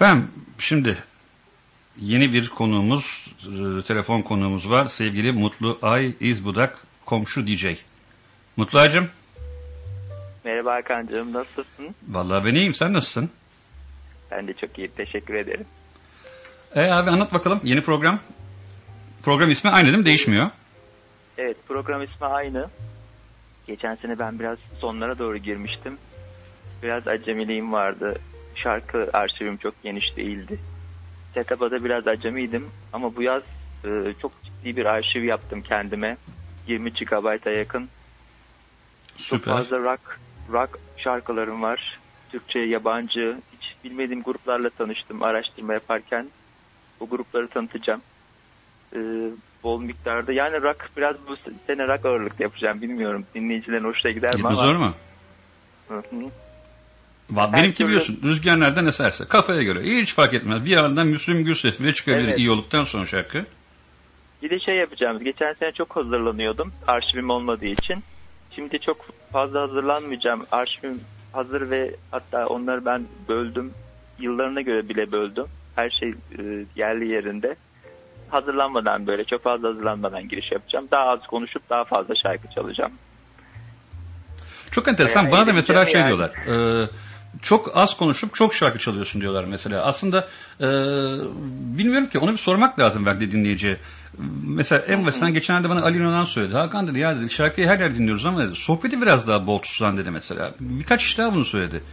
Efendim 0.01 0.27
şimdi 0.59 0.97
yeni 1.97 2.33
bir 2.33 2.49
konuğumuz, 2.49 3.33
e, 3.45 3.83
telefon 3.83 4.21
konuğumuz 4.21 4.69
var. 4.69 4.87
Sevgili 4.87 5.31
Mutlu 5.31 5.79
Ay 5.81 6.15
İzbudak 6.19 6.77
komşu 7.05 7.47
DJ. 7.47 7.65
Mutlu 8.57 8.79
Aycım, 8.79 9.09
Merhaba 10.43 10.73
Hakan'cığım 10.73 11.33
nasılsın? 11.33 11.95
vallahi 12.09 12.45
ben 12.45 12.55
iyiyim. 12.55 12.73
Sen 12.73 12.93
nasılsın? 12.93 13.29
Ben 14.31 14.47
de 14.47 14.53
çok 14.53 14.77
iyi 14.77 14.87
teşekkür 14.87 15.33
ederim. 15.33 15.65
E 16.75 16.81
abi 16.81 17.09
anlat 17.09 17.33
bakalım 17.33 17.59
yeni 17.63 17.81
program. 17.81 18.19
Program 19.23 19.49
ismi 19.49 19.71
aynı 19.71 19.87
değil 19.87 19.97
mi? 19.97 20.05
Değişmiyor. 20.05 20.49
Evet 21.37 21.57
program 21.67 22.03
ismi 22.03 22.27
aynı. 22.27 22.69
Geçen 23.67 23.95
sene 23.95 24.19
ben 24.19 24.39
biraz 24.39 24.57
sonlara 24.79 25.19
doğru 25.19 25.37
girmiştim. 25.37 25.97
Biraz 26.83 27.07
acemiliğim 27.07 27.71
vardı. 27.71 28.19
Şarkı 28.63 29.09
arşivim 29.13 29.57
çok 29.57 29.83
geniş 29.83 30.17
değildi. 30.17 30.59
Setup'a 31.33 31.71
biraz 31.71 32.07
acemiydim 32.07 32.65
ama 32.93 33.15
bu 33.15 33.21
yaz 33.21 33.43
e, 33.85 34.13
çok 34.21 34.31
ciddi 34.43 34.77
bir 34.77 34.85
arşiv 34.85 35.23
yaptım 35.23 35.61
kendime. 35.61 36.17
20 36.67 36.91
GB'a 36.93 37.49
yakın. 37.49 37.89
Çok 39.17 39.39
Süper. 39.39 39.53
fazla 39.53 39.79
rock, 39.79 40.19
rock 40.49 40.79
şarkılarım 40.97 41.61
var. 41.61 41.99
Türkçe, 42.29 42.59
yabancı, 42.59 43.37
hiç 43.51 43.83
bilmediğim 43.83 44.23
gruplarla 44.23 44.69
tanıştım 44.69 45.23
araştırma 45.23 45.73
yaparken. 45.73 46.31
Bu 46.99 47.09
grupları 47.09 47.47
tanıtacağım. 47.47 48.01
Ee, 48.95 49.31
bol 49.63 49.81
miktarda. 49.81 50.33
Yani 50.33 50.61
rock 50.61 50.89
biraz 50.97 51.15
bu 51.27 51.35
sene 51.67 51.87
rock 51.87 52.05
ağırlıklı 52.05 52.43
yapacağım. 52.43 52.81
Bilmiyorum 52.81 53.25
dinleyicilerin 53.35 53.83
hoşuna 53.83 54.11
gider 54.11 54.35
mi 54.35 54.47
ama. 54.47 54.63
olur 54.63 54.75
mu? 54.75 54.93
Hı 55.87 55.97
hı. 55.97 56.31
Her 57.35 57.53
Benimki 57.53 57.77
türlü- 57.77 57.87
biliyorsun 57.87 58.19
rüzgar 58.23 58.59
nereden 58.59 58.85
eserse 58.85 59.25
kafaya 59.25 59.63
göre 59.63 59.83
hiç 59.83 60.13
fark 60.13 60.33
etmez. 60.33 60.65
Bir 60.65 60.69
yandan 60.69 61.07
Müslüm 61.07 61.43
Gürses 61.43 61.79
bile 61.79 61.93
çıkabilir 61.93 62.27
Evet. 62.27 62.39
iyi 62.39 62.51
olduktan 62.51 62.83
sonra 62.83 63.05
şarkı. 63.05 63.45
Bir 64.43 64.49
de 64.49 64.59
şey 64.59 64.75
yapacağım. 64.75 65.23
Geçen 65.23 65.53
sene 65.53 65.71
çok 65.71 65.95
hazırlanıyordum. 65.95 66.73
Arşivim 66.87 67.29
olmadığı 67.29 67.65
için. 67.65 68.03
Şimdi 68.55 68.79
çok 68.79 69.05
fazla 69.31 69.61
hazırlanmayacağım. 69.61 70.45
Arşivim 70.51 71.01
hazır 71.31 71.69
ve 71.69 71.95
hatta 72.11 72.45
onları 72.47 72.85
ben 72.85 73.03
böldüm. 73.29 73.73
Yıllarına 74.19 74.61
göre 74.61 74.89
bile 74.89 75.11
böldüm. 75.11 75.45
Her 75.75 75.89
şey 75.89 76.09
e, 76.09 76.43
yerli 76.75 77.07
yerinde. 77.07 77.55
Hazırlanmadan 78.29 79.07
böyle 79.07 79.23
çok 79.23 79.43
fazla 79.43 79.67
hazırlanmadan 79.69 80.27
giriş 80.27 80.51
yapacağım. 80.51 80.87
Daha 80.91 81.03
az 81.09 81.19
konuşup 81.27 81.69
daha 81.69 81.83
fazla 81.83 82.15
şarkı 82.23 82.47
çalacağım. 82.55 82.91
Çok 84.71 84.87
enteresan. 84.87 85.25
Bayağı 85.25 85.37
Bana 85.37 85.47
da 85.47 85.53
mesela 85.53 85.85
şey 85.85 86.01
yani. 86.01 86.07
diyorlar. 86.07 86.29
e, 86.83 86.87
çok 87.41 87.77
az 87.77 87.97
konuşup 87.97 88.35
çok 88.35 88.53
şarkı 88.53 88.79
çalıyorsun 88.79 89.21
diyorlar 89.21 89.43
mesela. 89.43 89.83
Aslında 89.85 90.27
e, 90.59 90.67
bilmiyorum 91.77 92.09
ki 92.09 92.19
onu 92.19 92.31
bir 92.31 92.37
sormak 92.37 92.79
lazım 92.79 93.05
belki 93.05 93.31
dinleyiciye. 93.31 93.77
Mesela 94.47 94.81
en 94.81 95.05
basitinden 95.05 95.33
geçenlerde 95.33 95.69
bana 95.69 95.81
Ali 95.81 95.97
Yunan 95.97 96.23
söyledi. 96.23 96.53
Hakan 96.53 96.87
dedi 96.87 96.99
ya 96.99 97.15
dedi 97.15 97.29
şarkıyı 97.29 97.67
her 97.67 97.79
yer 97.79 97.95
dinliyoruz 97.95 98.25
ama 98.25 98.43
dedi 98.43 98.55
sohbeti 98.55 99.01
biraz 99.01 99.27
daha 99.27 99.47
bol 99.47 99.59
tutsan 99.59 99.97
dedi 99.97 100.11
mesela. 100.11 100.53
Birkaç 100.59 101.03
iş 101.03 101.17
daha 101.17 101.33
bunu 101.33 101.45
söyledi. 101.45 101.83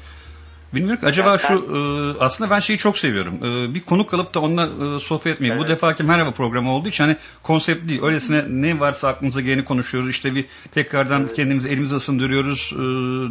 Bilmiyorum 0.75 1.01
ki 1.01 1.07
acaba 1.07 1.39
şu 1.39 1.55
e, 1.55 1.79
aslında 2.25 2.51
ben 2.51 2.61
şeyi 2.61 2.79
çok 2.79 2.99
seviyorum. 2.99 3.35
E, 3.45 3.75
bir 3.75 3.81
konuk 3.81 4.15
alıp 4.15 4.35
da 4.35 4.41
onunla 4.41 4.97
e, 4.97 5.01
sohbet 5.01 5.27
etmeyi. 5.27 5.53
Bu 5.53 5.59
Evet. 5.59 5.69
defaki 5.69 6.03
merhaba 6.03 6.31
programı 6.31 6.71
olduğu 6.73 6.89
için 6.89 7.05
hani 7.05 7.17
konsept 7.43 7.89
değil. 7.89 8.03
Öylesine 8.03 8.45
ne 8.49 8.81
varsa 8.81 9.09
aklımıza 9.09 9.41
geleni 9.41 9.65
konuşuyoruz. 9.65 10.11
İşte 10.11 10.35
bir 10.35 10.45
tekrardan 10.75 11.29
kendimizi 11.37 11.69
elimizi 11.69 11.95
ısındırıyoruz 11.95 12.73
e, 12.73 12.77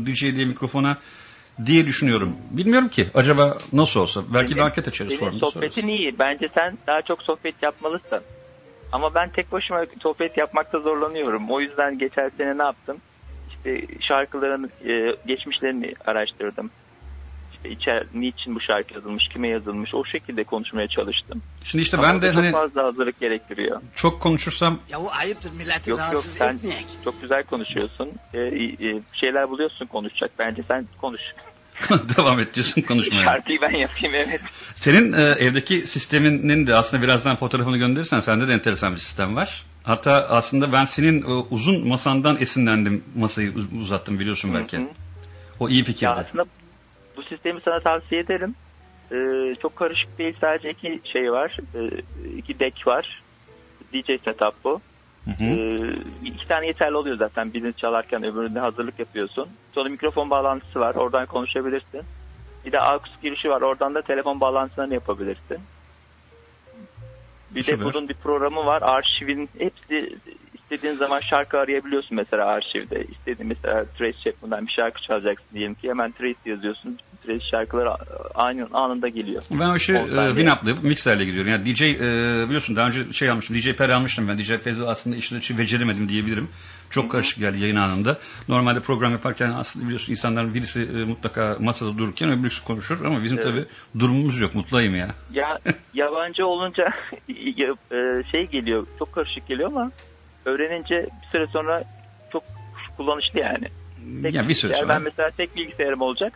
DJ'liye 0.05 0.45
mikrofona 0.45 0.97
diye 1.65 1.85
düşünüyorum. 1.87 2.35
Bilmiyorum 2.51 2.89
ki 2.89 3.07
acaba 3.13 3.57
nasıl 3.73 3.99
olsa. 3.99 4.21
Belki 4.33 4.55
bir 4.55 4.61
anket 4.61 4.87
açarız 4.87 5.11
Senin 5.13 5.19
formda 5.19 5.39
sorarız. 5.39 5.53
sohbetin 5.73 5.87
iyi. 5.87 6.19
Bence 6.19 6.47
sen 6.55 6.77
daha 6.87 7.01
çok 7.01 7.23
sohbet 7.23 7.63
yapmalısın. 7.63 8.21
Ama 8.91 9.15
ben 9.15 9.29
tek 9.29 9.51
başıma 9.51 9.85
sohbet 10.03 10.37
yapmakta 10.37 10.79
zorlanıyorum. 10.79 11.51
O 11.51 11.59
yüzden 11.61 11.97
geçen 11.97 12.29
sene 12.29 12.57
ne 12.57 12.63
yaptım? 12.63 12.97
İşte 13.49 13.87
şarkıların 14.07 14.71
e, 14.85 15.15
geçmişlerini 15.27 15.93
araştırdım. 16.05 16.69
İşte 17.57 17.69
içer, 17.69 18.07
niçin 18.13 18.55
bu 18.55 18.61
şarkı 18.61 18.93
yazılmış, 18.93 19.27
kime 19.33 19.47
yazılmış 19.47 19.93
o 19.93 20.05
şekilde 20.05 20.43
konuşmaya 20.43 20.87
çalıştım. 20.87 21.41
Şimdi 21.63 21.81
işte 21.83 21.97
Ama 21.97 22.07
ben 22.09 22.17
o 22.17 22.21
de 22.21 22.27
çok 22.27 22.35
hani 22.35 22.51
fazla 22.51 22.83
hazırlık 22.83 23.19
gerektiriyor. 23.19 23.81
çok 23.95 24.21
konuşursam 24.21 24.79
Ya 24.89 24.99
bu 24.99 25.11
ayıptır 25.21 25.51
milleti 25.51 25.89
Yok 25.89 25.99
yok 25.99 25.99
rahatsız 25.99 26.33
sen 26.33 26.55
etmeyek. 26.55 26.99
çok 27.03 27.21
güzel 27.21 27.43
konuşuyorsun. 27.43 28.11
E, 28.33 28.39
e, 28.39 29.01
şeyler 29.13 29.49
buluyorsun 29.49 29.85
konuşacak. 29.85 30.31
Bence 30.39 30.63
sen 30.67 30.87
konuş. 30.97 31.21
devam 32.17 32.39
edeceksin 32.39 32.81
konuşmaya. 32.81 33.25
Şarkıyı 33.27 33.61
ben 33.61 33.77
yapayım 33.79 34.15
evet. 34.15 34.41
Senin 34.75 35.13
e, 35.13 35.21
evdeki 35.21 35.87
sisteminin 35.87 36.67
de 36.67 36.75
aslında 36.75 37.03
birazdan 37.03 37.35
fotoğrafını 37.35 37.77
gönderirsen 37.77 38.19
sende 38.19 38.47
de 38.47 38.53
enteresan 38.53 38.91
bir 38.93 38.97
sistem 38.99 39.35
var. 39.35 39.65
Hatta 39.83 40.11
aslında 40.29 40.71
ben 40.73 40.83
senin 40.85 41.21
e, 41.21 41.25
uzun 41.25 41.87
masandan 41.87 42.37
esinlendim 42.41 43.03
masayı 43.15 43.53
uz- 43.55 43.73
uzattım 43.81 44.19
biliyorsun 44.19 44.53
belki. 44.53 44.77
Hı 44.77 44.81
hı. 44.81 44.87
O 45.59 45.69
iyi 45.69 45.77
Ya 45.79 45.83
fikirdi. 45.85 46.07
aslında 46.09 46.45
bu 47.17 47.23
sistemi 47.23 47.61
sana 47.61 47.79
tavsiye 47.79 48.21
ederim. 48.21 48.55
Ee, 49.11 49.55
çok 49.61 49.75
karışık 49.75 50.17
değil. 50.17 50.35
Sadece 50.41 50.69
iki 50.69 51.01
şey 51.03 51.31
var. 51.31 51.57
Ee, 51.75 51.89
iki 52.37 52.59
deck 52.59 52.87
var. 52.87 53.23
DJ 53.93 54.05
setup 54.05 54.63
bu. 54.63 54.81
Hı 55.25 55.31
hı. 55.31 55.43
Ee, 55.43 55.95
iki 56.25 56.47
tane 56.47 56.67
yeterli 56.67 56.95
oluyor 56.95 57.17
zaten. 57.17 57.53
Birini 57.53 57.73
çalarken 57.73 58.23
öbüründe 58.23 58.59
hazırlık 58.59 58.99
yapıyorsun. 58.99 59.49
Sonra 59.73 59.89
mikrofon 59.89 60.29
bağlantısı 60.29 60.79
var. 60.79 60.95
Oradan 60.95 61.25
konuşabilirsin. 61.25 62.01
Bir 62.65 62.71
de 62.71 62.79
aux 62.79 63.21
girişi 63.21 63.49
var. 63.49 63.61
Oradan 63.61 63.95
da 63.95 64.01
telefon 64.01 64.39
bağlantısını 64.39 64.93
yapabilirsin. 64.93 65.57
Bir 67.51 67.63
Süper. 67.63 67.79
de 67.79 67.83
bunun 67.85 68.09
bir 68.09 68.13
programı 68.13 68.65
var. 68.65 68.81
Arşivin 68.81 69.49
hepsi 69.57 70.17
istediğin 70.71 70.95
zaman 70.95 71.21
şarkı 71.29 71.57
arayabiliyorsun 71.57 72.17
mesela 72.17 72.45
arşivde. 72.45 73.05
İstediğin 73.11 73.47
mesela 73.47 73.85
Trace 73.97 74.17
Chapman'dan 74.23 74.67
bir 74.67 74.71
şarkı 74.71 75.01
çalacaksın 75.01 75.47
diyelim 75.53 75.73
ki 75.73 75.89
hemen 75.89 76.11
Trace 76.11 76.39
yazıyorsun. 76.45 76.97
Trace 77.25 77.45
şarkıları 77.51 77.89
aynı 78.35 78.67
anında 78.73 79.07
geliyor. 79.07 79.43
Ben 79.51 79.69
o 79.69 79.75
işi 79.75 79.93
e, 79.93 79.95
saniye. 79.95 80.29
Winamp'la 80.29 80.87
mikserle 80.87 81.25
gidiyorum. 81.25 81.51
Yani 81.51 81.65
DJ 81.65 81.81
e, 81.81 81.95
biliyorsun 82.45 82.75
daha 82.75 82.87
önce 82.87 83.13
şey 83.13 83.29
almıştım. 83.29 83.55
DJ 83.55 83.73
Per 83.73 83.89
almıştım 83.89 84.27
ben. 84.27 84.37
DJ 84.37 84.57
Per'i 84.63 84.83
aslında 84.85 85.15
işin 85.15 85.39
içi 85.39 85.57
beceremedim 85.57 86.09
diyebilirim. 86.09 86.49
Çok 86.89 87.11
karışık 87.11 87.39
geldi 87.39 87.59
yayın 87.59 87.75
anında. 87.75 88.17
Normalde 88.47 88.79
program 88.79 89.11
yaparken 89.11 89.49
aslında 89.49 89.85
biliyorsun 89.85 90.11
insanların 90.11 90.53
birisi 90.53 90.81
e, 90.81 91.05
mutlaka 91.05 91.57
masada 91.59 91.97
dururken 91.97 92.29
öbürüsü 92.29 92.63
konuşur 92.63 93.05
ama 93.05 93.23
bizim 93.23 93.37
Evet. 93.37 93.47
tabii 93.47 93.65
durumumuz 93.99 94.41
yok. 94.41 94.55
Mutlayım 94.55 94.95
ya. 94.95 95.07
Ya 95.33 95.59
yabancı 95.93 96.45
olunca 96.45 96.83
e, 97.29 98.23
şey 98.31 98.47
geliyor 98.47 98.87
çok 98.99 99.13
karışık 99.13 99.47
geliyor 99.47 99.69
ama 99.69 99.91
öğrenince 100.47 100.95
bir 100.95 101.27
süre 101.31 101.47
sonra 101.47 101.83
çok 102.31 102.43
kullanışlı 102.97 103.39
yani. 103.39 103.67
Tek 104.21 104.33
Ya 104.33 104.49
bir 104.49 104.53
süre 104.53 104.73
sonra. 104.73 104.89
Ben 104.89 105.01
mesela 105.01 105.29
tek 105.29 105.55
bilgisayarım 105.55 106.01
olacak. 106.01 106.33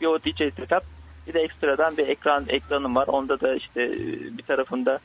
Bir 0.00 0.06
o 0.06 0.18
DJ 0.18 0.38
setup 0.56 0.82
bir 1.26 1.34
de 1.34 1.40
ekstradan 1.40 1.96
bir 1.96 2.08
ekran 2.08 2.44
ekranım 2.48 2.94
var. 2.94 3.06
Onda 3.06 3.40
da 3.40 3.54
işte 3.54 3.82
e, 3.82 3.98
bir 4.38 4.42
tarafında 4.42 4.98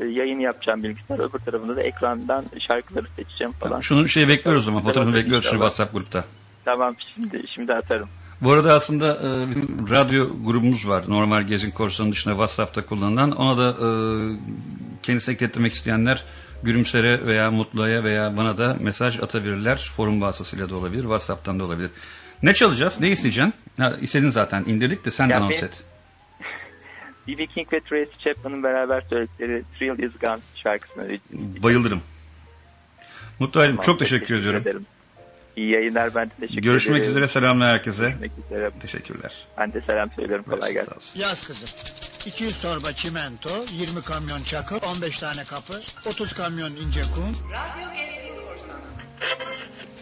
e, 0.00 0.04
yayın 0.04 0.38
yapacağım 0.38 0.82
bilgisayar 0.82 1.18
öbür 1.18 1.38
tarafında 1.38 1.76
da 1.76 1.82
ekrandan 1.82 2.44
şarkıları 2.68 3.06
seçeceğim 3.16 3.52
falan. 3.52 3.80
Şunun 3.80 4.06
şeyi 4.06 4.28
bekliyoruz 4.28 4.68
ama 4.68 4.80
fotoğrafını 4.80 5.04
Tamam, 5.04 5.14
bekliyoruz 5.14 5.46
inşallah. 5.46 5.60
WhatsApp 5.60 5.92
grupta. 5.92 6.24
Tamam 6.64 6.96
şimdi 7.14 7.44
şimdi 7.54 7.72
atarım. 7.74 8.08
Bu 8.40 8.52
arada 8.52 8.74
aslında 8.74 9.14
e, 9.14 9.48
bizim 9.48 9.90
radyo 9.90 10.26
grubumuz 10.44 10.88
var. 10.88 11.04
Normal 11.08 11.42
Gezin 11.42 11.70
Korsan'ın 11.70 12.12
dışında 12.12 12.34
WhatsApp'ta 12.34 12.86
kullanılan. 12.86 13.30
Ona 13.30 13.58
da 13.58 13.68
e, 13.70 13.88
kendisine 15.02 15.34
eklettirmek 15.34 15.72
isteyenler 15.72 16.24
Gülümser'e 16.62 17.26
veya 17.26 17.50
Mutlu'ya 17.50 18.04
veya 18.04 18.36
bana 18.36 18.58
da 18.58 18.76
mesaj 18.80 19.20
atabilirler. 19.20 19.92
Forum 19.96 20.22
vasıtasıyla 20.22 20.70
da 20.70 20.76
olabilir, 20.76 21.02
WhatsApp'tan 21.02 21.58
da 21.58 21.64
olabilir. 21.64 21.90
Ne 22.42 22.54
çalacağız? 22.54 23.00
Ne 23.00 23.10
isteyeceksin? 23.10 23.54
Ha, 23.78 23.92
istedin 24.00 24.28
zaten. 24.28 24.64
indirdik 24.66 25.04
de 25.04 25.10
sen 25.10 25.28
Ya 25.28 25.36
anons 25.36 25.62
et. 25.62 25.84
B.B. 27.28 27.46
King 27.46 27.72
ve 27.72 27.80
Tracy 27.80 28.24
Chapman'ın 28.24 28.62
beraber 28.62 29.02
söyledikleri 29.10 29.62
Thrill 29.78 30.02
Is 30.02 30.12
Gone 30.20 30.40
şarkısını 30.62 31.18
Bayılırım. 31.32 32.02
Mutlu 33.38 33.60
Tamam, 33.60 33.84
çok 33.84 33.98
teşekkür 33.98 34.34
ediyorum. 34.34 34.62
ederim. 34.62 34.86
İyi 35.56 35.70
yayınlar 35.70 36.14
ben 36.14 36.26
de 36.30 36.34
teşekkür 36.40 36.62
Görüşmek 36.62 36.96
ederim. 36.96 37.10
üzere, 37.10 37.28
selamlar 37.28 37.72
herkese. 37.72 38.04
Görüşmek 38.04 38.32
üzere. 38.46 38.70
Teşekkürler. 38.80 39.32
Ben 39.58 39.72
de 39.72 39.80
selam 39.86 40.10
söylüyorum. 40.16 40.44
Kolay 40.50 40.72
gelsin. 40.72 41.20
Yaz 41.20 41.46
kızım. 41.46 41.68
200 42.26 42.62
torba 42.62 42.92
çimento, 42.92 43.50
20 43.72 44.02
kamyon 44.02 44.42
çakıl, 44.42 44.78
15 44.96 45.18
tane 45.18 45.44
kapı, 45.44 45.72
30 46.08 46.32
kamyon 46.32 46.70
ince 46.76 47.00
kum. 47.02 47.32
Thrill 49.20 50.01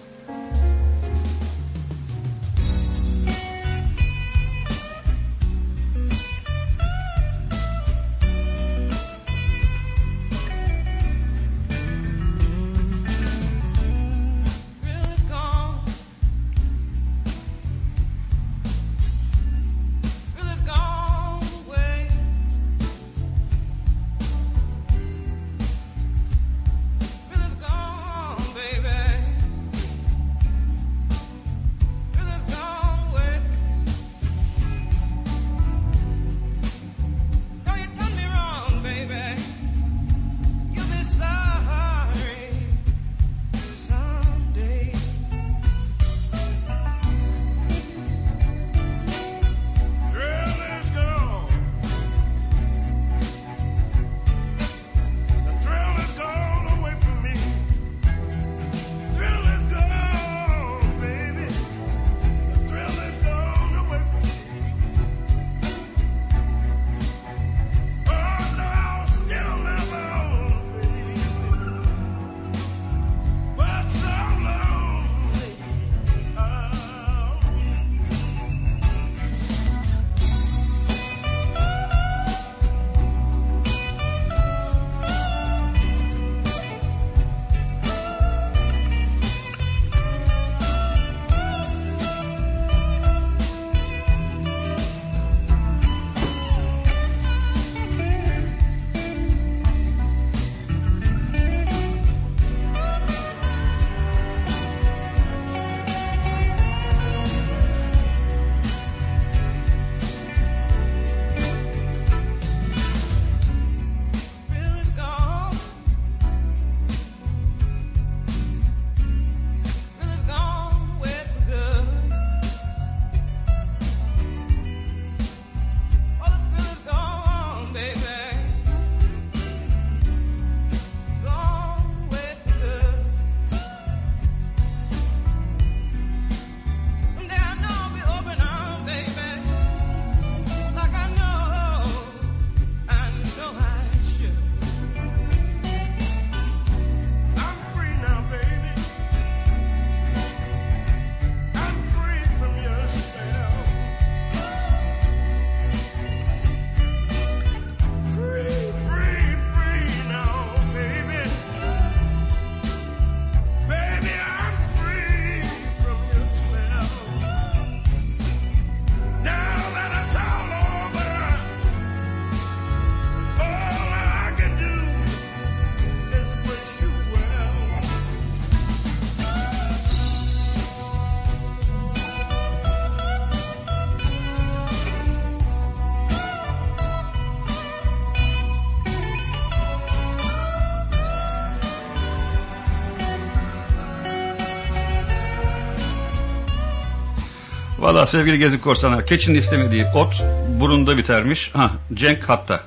Valla 197.90 198.06
sevgili 198.06 198.38
Gezi 198.38 198.60
Korsanlar 198.60 199.06
keçinin 199.06 199.38
istemediği 199.38 199.84
ot 199.94 200.22
burunda 200.60 200.98
bitermiş. 200.98 201.50
Ha 201.54 201.70
Cenk 201.94 202.28
hatta. 202.28 202.60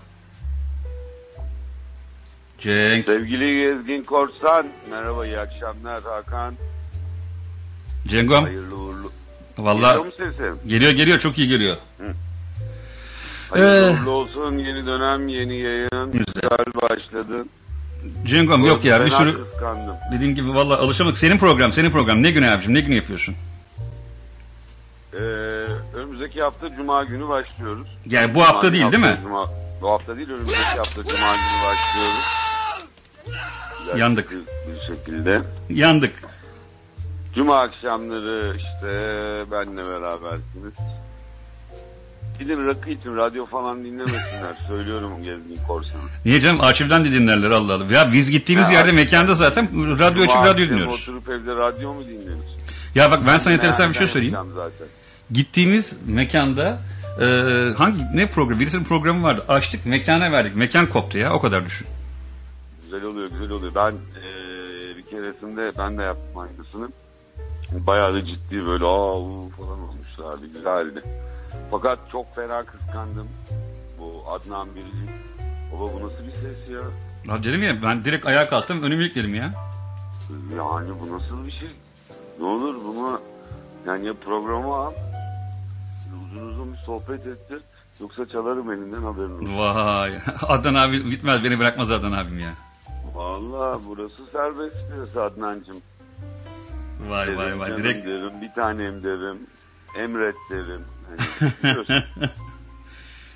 Cenk. 2.60 3.06
Sevgili 3.06 3.62
Gezgin 3.62 4.04
Korsan, 4.04 4.68
merhaba 4.90 5.26
iyi 5.26 5.40
akşamlar 5.40 6.04
Hakan. 6.04 6.54
Cengom. 8.08 8.44
Hayırlı 8.44 8.76
uğurlu. 8.76 9.12
Valla 9.58 9.94
Geliyor 9.94 10.56
geliyor 10.68 10.92
geliyor 10.92 11.20
çok 11.20 11.38
iyi 11.38 11.48
geliyor. 11.48 11.78
Hayırlı 13.50 13.88
Ee, 13.88 14.02
uğurlu 14.02 14.10
olsun 14.10 14.58
yeni 14.58 14.86
dönem 14.86 15.28
yeni 15.28 15.60
yayın. 15.60 16.12
Güzel 16.12 16.66
başladın. 16.82 17.50
Cengom 18.26 18.66
yok 18.66 18.86
ya 18.86 19.06
bir 19.06 19.12
sürü 19.12 19.44
kıskandım. 19.44 19.96
dediğim 20.16 20.36
gibi 20.36 20.54
valla 20.54 20.78
alışamadık. 20.78 21.18
Senin 21.18 21.38
program 21.38 21.72
senin 21.72 21.92
program 21.92 22.24
ne 22.24 22.32
günü 22.32 22.50
abicim 22.50 22.74
ne 22.74 22.80
günü 22.80 22.96
yapıyorsun? 22.96 23.36
Ee, 25.14 25.18
önümüzdeki 25.98 26.42
hafta 26.42 26.76
Cuma 26.76 27.04
günü 27.04 27.28
başlıyoruz. 27.28 27.88
Yani 28.06 28.36
bu 28.36 28.42
hafta 28.42 28.62
Cuma 28.62 28.74
değil, 28.74 28.84
günü 28.84 28.92
değil 28.92 29.04
mi? 29.04 29.08
hafta- 29.10 29.24
Cuma, 29.24 29.46
bu 29.82 29.90
hafta 29.92 30.16
değil 30.18 30.30
önümüzdeki 30.30 30.78
hafta 30.78 31.04
Cuma 31.04 31.34
günü 31.36 31.64
başlıyoruz. 31.66 32.26
Güzel 33.80 33.98
Yandık. 33.98 34.32
Bir, 34.32 34.38
bir 34.38 34.82
şekilde. 34.88 35.42
Yandık. 35.70 36.14
Cuma 37.36 37.60
akşamları 37.60 38.58
işte 38.58 38.88
benle 39.52 39.90
berabersiniz. 39.90 40.74
Gidin 42.40 42.68
rakı 42.68 42.90
için 42.90 43.18
radyo 43.18 43.46
falan 43.46 43.84
dinlemesinler. 43.86 44.54
Söylüyorum 44.68 45.24
Gezgin 45.24 45.58
Korsan'a. 45.68 46.02
Niye 46.26 46.40
canım 46.40 46.62
arşivden 46.62 47.06
de 47.06 47.12
dinlerler 47.12 47.50
Allah 47.52 47.74
Allah. 47.74 47.94
Ya 47.94 48.12
biz 48.12 48.32
gittiğimiz 48.32 48.68
Ha, 48.68 48.72
yerde 48.72 48.84
arşivden. 48.84 49.06
mekanda 49.06 49.34
zaten 49.36 49.70
radyo 50.00 50.24
açıp 50.24 50.30
Cuma 50.30 50.46
radyo 50.46 50.52
akşamı 50.52 50.58
dinliyoruz. 50.70 51.02
Oturup 51.02 51.30
evde 51.30 51.56
radyo 51.56 51.94
mu 51.94 52.02
dinliyoruz? 52.08 52.58
Ya 52.96 53.12
bak 53.12 53.20
ben 53.28 53.38
sana 53.38 53.54
enteresan 53.54 53.90
bir 53.90 53.94
şey 53.96 54.08
söyleyeyim. 54.08 54.38
Zaten. 54.56 54.88
Gittiğimiz 55.32 56.00
mekanda 56.08 56.80
e, 57.22 57.26
hangi 57.78 58.04
ne 58.14 58.30
program 58.30 58.60
birisinin 58.60 58.84
programı 58.84 59.24
vardı. 59.24 59.46
Açtık 59.48 59.86
mekana 59.86 60.32
verdik. 60.32 60.56
Mekan 60.56 60.86
koptu 60.88 61.18
ya 61.18 61.34
o 61.34 61.40
kadar 61.40 61.66
düşün. 61.66 61.88
Güzel 62.84 63.04
oluyor 63.04 63.30
güzel 63.32 63.50
oluyor. 63.50 63.72
Ben 63.76 63.92
eee, 63.92 64.98
bir 64.98 65.04
keresinde 65.04 65.72
ben 65.78 65.98
de 65.98 66.04
yaptım 66.04 66.38
aynısını. 66.38 66.90
Bayağı 67.88 68.14
da 68.14 68.26
ciddi 68.26 68.66
böyle 68.68 68.86
aa 68.86 69.20
uu 69.20 69.50
falan 69.58 69.80
olmuşlardı. 69.80 70.46
Güzeldi. 70.54 71.04
Fakat 71.72 72.00
çok 72.12 72.36
fena 72.36 72.64
kıskandım. 72.66 73.28
Bu 74.00 74.24
Adnan 74.32 74.68
Biricik. 74.76 75.10
Baba 75.74 75.84
bu 75.94 76.08
nasıl 76.08 76.28
bir 76.28 76.34
ses 76.34 76.70
ya? 76.70 76.82
Ya 77.34 77.44
dedim 77.44 77.64
ya 77.64 77.82
ben 77.84 78.06
direkt 78.06 78.26
ayağa 78.26 78.48
kalktım 78.50 78.84
önümü 78.84 79.04
yükledim 79.04 79.36
ya. 79.36 79.54
Yani 80.58 80.90
bu 81.02 81.14
nasıl 81.18 81.46
bir 81.48 81.52
şey? 81.52 81.70
Ne 82.40 82.46
olur 82.46 82.76
bunu 82.88 83.22
yani 83.88 84.08
ya 84.08 84.14
programa 84.14 84.86
al 84.86 84.94
uzun 86.42 86.74
bir 86.74 86.78
sohbet 86.78 87.28
ettir 87.28 87.62
yoksa 88.02 88.28
çalarım 88.30 88.72
elinden 88.72 89.02
haberin 89.02 89.32
olsun. 89.36 89.58
Vay 89.58 90.14
Adnan 90.48 90.74
abi 90.76 91.06
bitmez 91.12 91.44
beni 91.44 91.60
bırakmaz 91.60 91.92
Adnan 91.92 92.12
abim 92.12 92.40
ya. 92.40 92.54
Valla 93.16 93.80
burası 93.88 94.26
serbest 94.32 94.76
piyasa 94.92 95.22
Adnancığım. 95.22 95.82
Vay 97.10 97.28
Derim, 97.28 97.38
vay 97.38 97.60
vay 97.60 97.78
direkt. 97.78 98.06
derim, 98.08 98.42
bir 98.42 98.52
tanem 98.56 99.04
derim, 99.04 99.38
emret 99.98 100.36
derim. 100.50 100.82
Hani. 101.62 102.04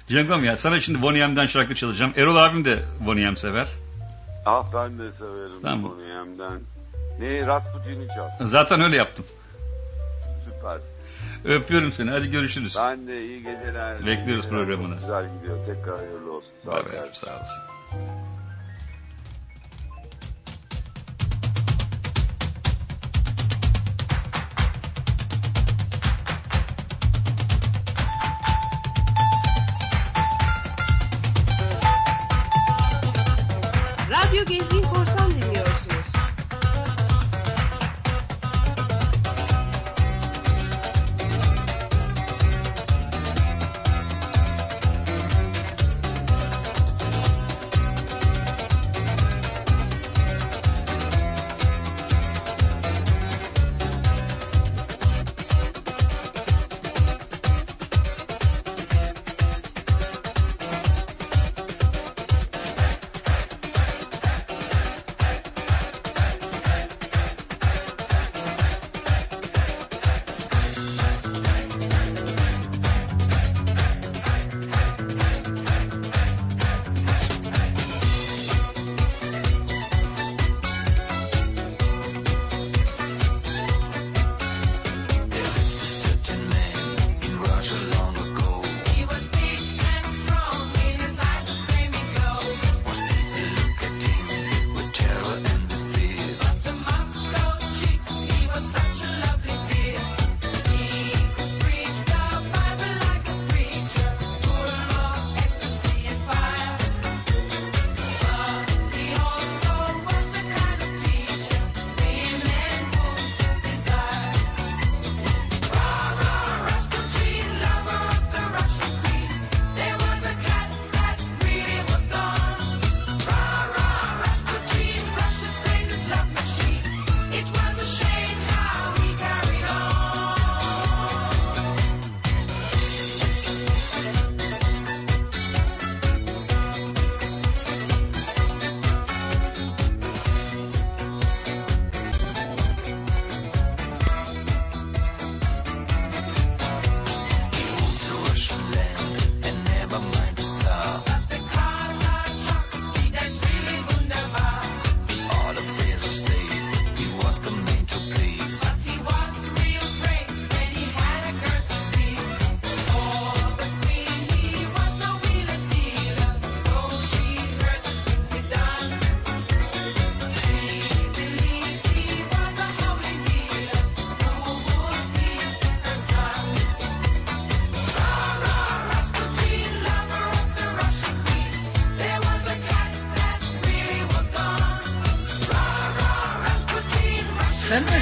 Cengom 0.08 0.44
ya 0.44 0.58
sana 0.58 0.80
şimdi 0.80 1.02
Bonnie 1.02 1.28
M'den 1.28 1.46
şarkı 1.46 1.76
çalacağım. 1.76 2.14
Erol 2.16 2.36
abim 2.36 2.66
de 2.66 2.84
Bonnie 3.06 3.30
M 3.30 3.36
sever. 3.36 3.68
ah 4.46 4.66
ben 4.74 5.00
de 5.00 5.12
severim 5.20 5.52
Tamam. 5.62 5.92
bunu 5.92 6.04
yemden. 6.08 6.60
Ne 7.20 7.48
Rasputin'i 7.48 8.08
çal. 8.08 8.46
Zaten 8.48 8.82
öyle 8.82 8.98
yaptım. 8.98 9.26
Süper. 10.46 10.78
Öpüyorum 11.48 11.92
seni 11.92 12.10
hadi 12.10 12.32
görüşürüz. 12.32 12.76
Ben 12.80 13.08
de 13.08 13.26
iyi 13.26 13.44
geceler. 13.44 13.98
Bekliyoruz 13.98 14.28
iyi 14.28 14.50
geceler. 14.50 14.50
programını. 14.50 14.96
Güzel 14.96 15.26
gidiyor. 15.38 15.58
Tekrar 15.66 15.98
hayırlı 15.98 16.32
olsun. 16.34 16.50
Sağ 16.66 16.72
bay 16.72 16.84
sağ 17.14 17.28
olasın. 17.38 17.62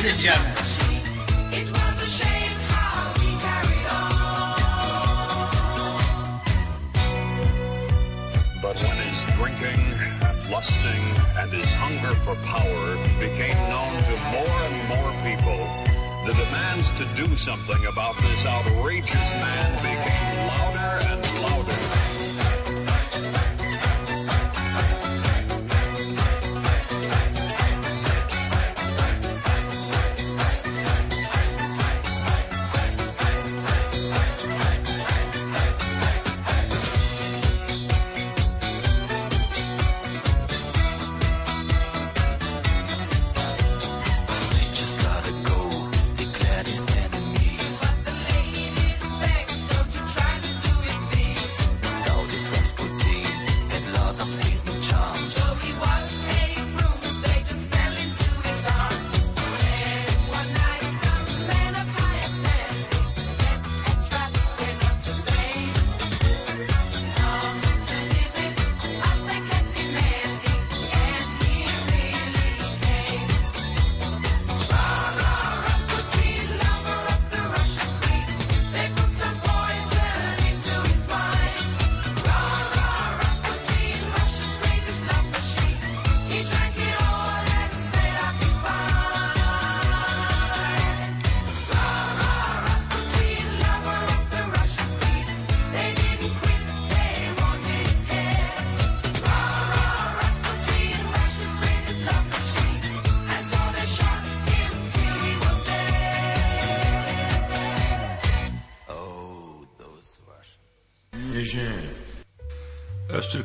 And 0.08 0.20
gentlemen. 0.20 0.54
But 8.62 8.76
when 8.84 8.98
his 8.98 9.24
drinking, 9.34 9.82
lusting, 10.52 11.02
and 11.38 11.52
his 11.52 11.72
hunger 11.72 12.14
for 12.18 12.36
power 12.46 12.96
became 13.20 13.58
known 13.68 13.98
to 14.04 14.16
more 14.30 14.58
and 14.68 14.78
more 14.90 15.12
people, 15.26 15.58
the 16.28 16.34
demands 16.34 16.92
to 17.00 17.06
do 17.16 17.36
something 17.36 17.84
about 17.88 18.16
this 18.20 18.46
outrageous 18.46 19.32
man 19.34 19.74
became 19.82 20.48
louder 20.48 21.00
and 21.10 21.25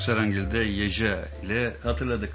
Öztürk 0.00 0.16
Serengil'de 0.16 0.58
Yeje 0.58 1.28
ile 1.42 1.76
hatırladık. 1.82 2.30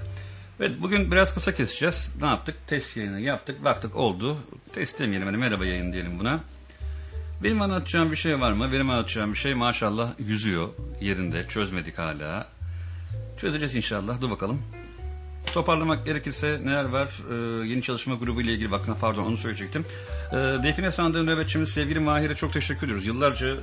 Evet 0.60 0.82
bugün 0.82 1.12
biraz 1.12 1.34
kısa 1.34 1.56
keseceğiz. 1.56 2.16
Ne 2.22 2.28
yaptık? 2.28 2.56
Test 2.68 2.98
yayını 2.98 3.20
yaptık. 3.20 3.64
Baktık 3.64 3.96
oldu. 3.96 4.38
Test 4.74 5.00
demeyelim 5.00 5.28
hani 5.28 5.38
merhaba 5.38 5.66
yayın 5.66 5.94
diyelim 5.94 6.20
buna. 6.20 6.40
Benim 7.44 7.62
anlatacağım 7.62 8.12
bir 8.12 8.16
şey 8.16 8.40
var 8.40 8.52
mı? 8.52 8.70
Benim 8.74 8.90
anlatacağım 8.90 9.34
bir 9.34 9.38
şey 9.38 9.54
maşallah 9.54 10.14
yüzüyor 10.20 10.70
yerinde. 11.02 11.48
Çözmedik 11.48 11.98
hala. 11.98 12.48
Çözeceğiz 13.38 13.76
inşallah. 13.76 14.22
Dur 14.22 14.30
bakalım. 14.30 14.62
Toparlamak 15.54 16.06
gerekirse 16.06 16.62
neler 16.64 16.86
var? 16.86 17.08
Ee, 17.32 17.68
yeni 17.68 17.82
çalışma 17.82 18.16
grubu 18.16 18.42
ile 18.42 18.54
ilgili 18.54 18.72
bakın 18.72 18.96
pardon 19.02 19.24
onu 19.24 19.38
söyleyecektim. 19.38 19.86
Ee, 20.32 20.36
Define 20.36 20.92
Sandığı'nın 20.92 21.28
nöbetçimiz 21.28 21.70
sevgili 21.70 22.00
Mahir'e 22.00 22.36
çok 22.36 22.54
teşekkür 22.54 22.88
ediyoruz. 22.88 23.08
Yıllarca 23.08 23.48
e, 23.48 23.56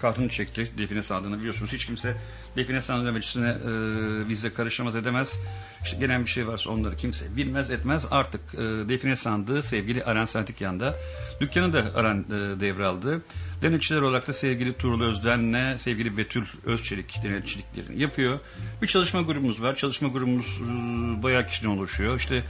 kahrını 0.00 0.28
çekti 0.28 0.70
Define 0.78 1.02
Sandığı'nı 1.02 1.38
biliyorsunuz. 1.38 1.72
Hiç 1.72 1.86
kimse 1.86 2.16
Define 2.56 2.82
Sandığı 2.82 3.12
nöbetçisine 3.12 3.48
e, 3.48 4.28
bizle 4.28 4.52
karışamaz 4.52 4.96
edemez. 4.96 5.40
İşte 5.84 5.96
gelen 5.96 6.24
bir 6.24 6.30
şey 6.30 6.46
varsa 6.46 6.70
onları 6.70 6.96
kimse 6.96 7.36
bilmez 7.36 7.70
etmez. 7.70 8.06
Artık 8.10 8.40
e, 8.54 8.58
Define 8.58 9.16
Sandığı 9.16 9.62
sevgili 9.62 10.04
Aran 10.04 10.24
Santikyan'da. 10.24 10.94
Dükkanı 11.40 11.72
da 11.72 11.84
Aran 11.94 12.18
e, 12.18 12.60
devraldı. 12.60 13.22
Denetçiler 13.62 14.00
olarak 14.00 14.28
da 14.28 14.32
sevgili 14.32 14.76
Tuğrul 14.76 15.02
Özden'le 15.02 15.76
sevgili 15.78 16.16
Betül 16.16 16.44
Özçelik 16.64 17.22
denetçiliklerini 17.22 18.00
yapıyor. 18.02 18.38
Bir 18.82 18.86
çalışma 18.86 19.22
grubumuz 19.22 19.62
var. 19.62 19.76
Çalışma 19.76 20.08
grubumuz 20.08 20.60
e, 20.60 21.22
bayağı 21.22 21.46
kişiden 21.46 21.68
oluşuyor. 21.68 22.16
İşte 22.16 22.44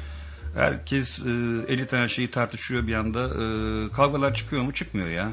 herkes 0.55 1.27
e, 1.27 1.31
50 1.69 1.87
tane 1.87 2.09
şeyi 2.09 2.31
tartışıyor 2.31 2.87
bir 2.87 2.95
anda. 2.95 3.25
E, 3.25 3.93
kavgalar 3.93 4.35
çıkıyor 4.35 4.63
mu? 4.63 4.73
Çıkmıyor 4.73 5.09
ya. 5.09 5.31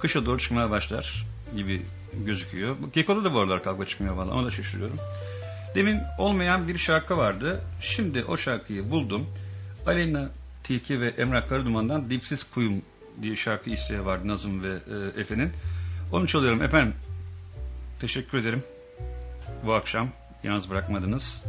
Kışa 0.00 0.26
doğru 0.26 0.38
çıkmaya 0.38 0.70
başlar 0.70 1.26
gibi 1.56 1.82
gözüküyor. 2.26 2.76
Geko'da 2.92 3.24
da 3.24 3.34
bu 3.34 3.40
aralar 3.40 3.62
kavga 3.62 3.86
çıkmıyor 3.86 4.14
valla. 4.14 4.34
Ona 4.34 4.46
da 4.46 4.50
şaşırıyorum. 4.50 4.96
Demin 5.74 6.00
olmayan 6.18 6.68
bir 6.68 6.78
şarkı 6.78 7.16
vardı. 7.16 7.60
Şimdi 7.80 8.24
o 8.24 8.36
şarkıyı 8.36 8.90
buldum. 8.90 9.26
Aleyna 9.86 10.30
Tilki 10.64 11.00
ve 11.00 11.08
Emrah 11.08 11.48
Karaduman'dan 11.48 12.10
Dipsiz 12.10 12.44
Kuyum 12.44 12.82
diye 13.22 13.36
şarkı 13.36 13.70
isteği 13.70 14.04
vardı 14.04 14.28
Nazım 14.28 14.64
ve 14.64 14.68
e, 14.68 15.20
Efe'nin. 15.20 15.52
Onu 16.12 16.26
çalıyorum 16.26 16.62
efendim. 16.62 16.94
Teşekkür 18.00 18.38
ederim. 18.38 18.62
Bu 19.66 19.74
akşam 19.74 20.08
yalnız 20.42 20.70
bırakmadınız. 20.70 21.44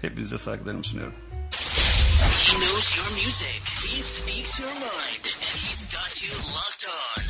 Hepinize 0.00 0.38
saygılarımı 0.38 0.84
sunuyorum. 0.84 1.14
He 2.54 2.60
knows 2.60 2.96
your 2.96 3.10
music. 3.16 3.62
He 3.82 4.00
speaks 4.00 4.60
your 4.60 4.68
mind. 4.68 5.24
And 5.24 5.58
he's 5.58 5.92
got 5.92 6.22
you 6.22 6.30
locked 6.54 6.86
on. 6.86 7.24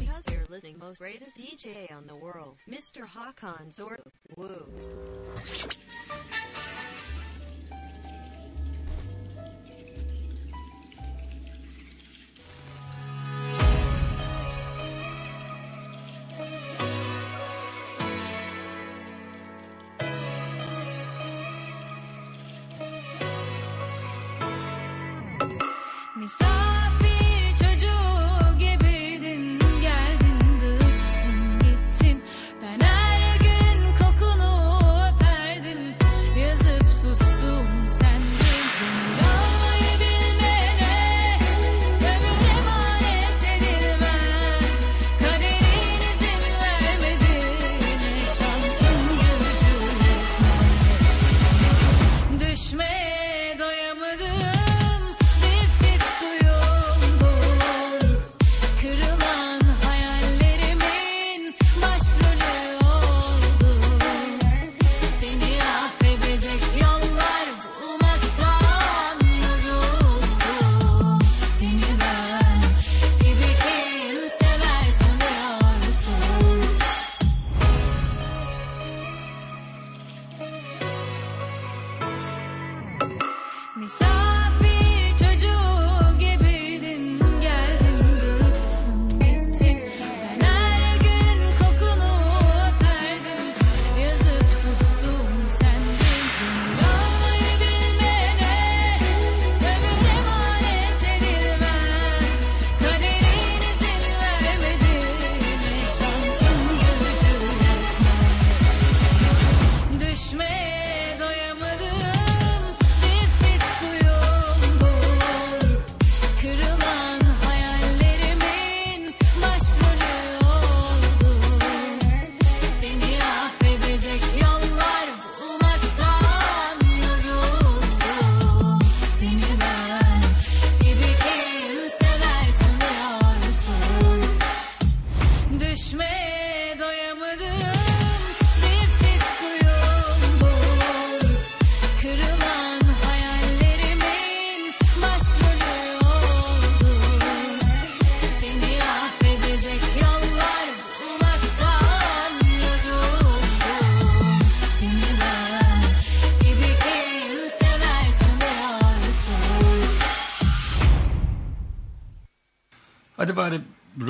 Because 0.00 0.24
you're 0.32 0.46
listening 0.48 0.80
most 0.80 0.98
greatest 0.98 1.38
DJ 1.38 1.92
on 1.92 2.08
the 2.08 2.16
world, 2.16 2.56
Mr. 2.68 3.06
Hakan 3.06 3.72
Zor. 3.72 4.00
Woo. 4.34 4.66
So. 26.26 26.63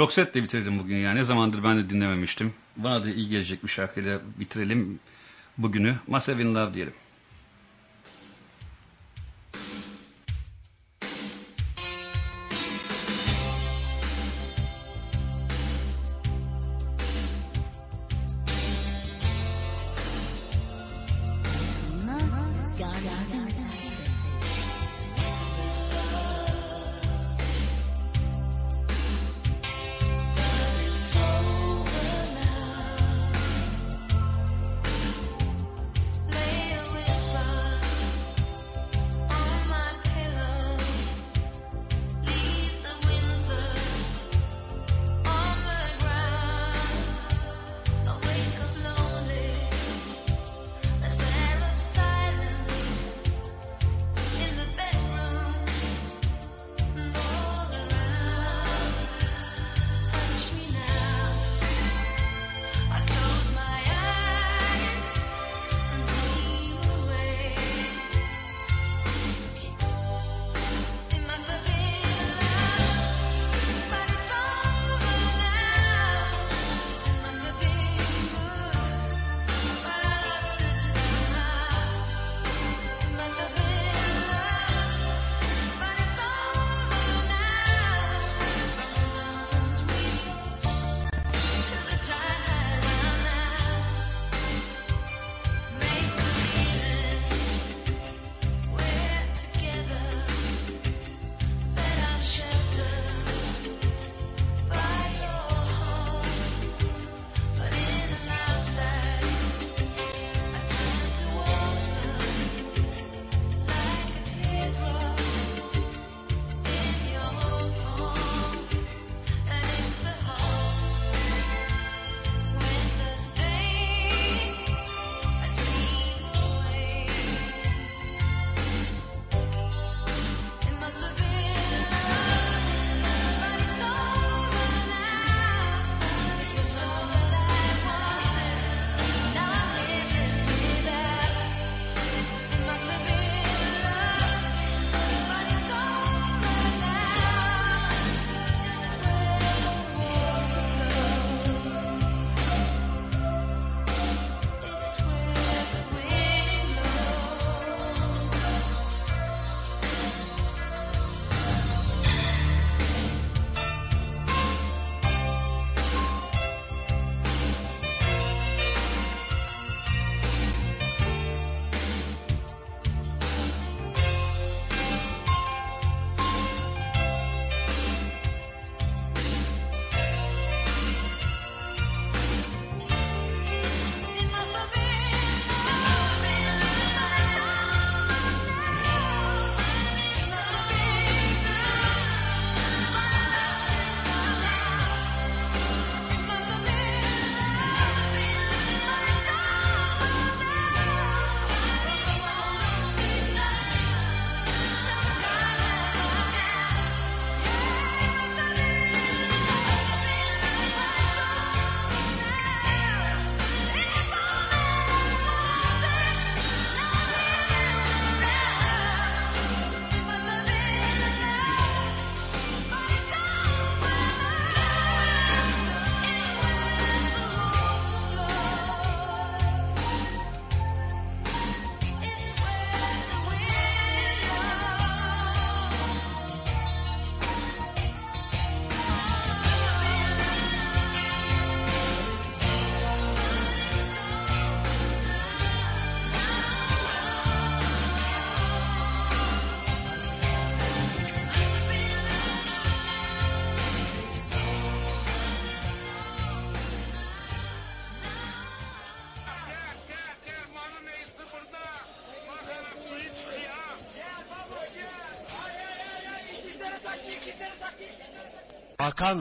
Roxette'le 0.04 0.42
bitirelim 0.42 0.78
bugün 0.78 0.96
ya. 0.96 1.12
Ne 1.12 1.24
zamandır 1.24 1.64
ben 1.64 1.78
de 1.78 1.90
dinlememiştim. 1.90 2.54
Bana 2.76 3.04
da 3.04 3.10
iyi 3.10 3.28
gelecek 3.28 3.62
bir 3.62 3.68
şarkıyla 3.68 4.20
bitirelim 4.40 5.00
bugünü. 5.58 5.94
Massive 6.06 6.42
in 6.42 6.54
Love 6.54 6.74
diyelim. 6.74 6.92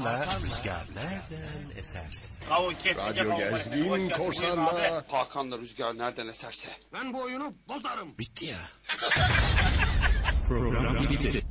Hakan'la 0.01 0.25
Rüzgar 0.41 0.85
nereden 0.95 1.77
eserse. 1.77 2.45
Radyo 2.49 3.37
Gezgin 3.37 4.09
Korsan'la 4.09 5.03
Hakan'la 5.11 5.57
Rüzgar 5.57 5.97
nereden 5.97 6.27
eserse. 6.27 6.69
Ben 6.93 7.13
bu 7.13 7.21
oyunu 7.21 7.53
bozarım. 7.67 8.17
Bitti 8.17 8.45
ya. 8.45 8.59
Program 10.47 11.09
bitti. 11.09 11.43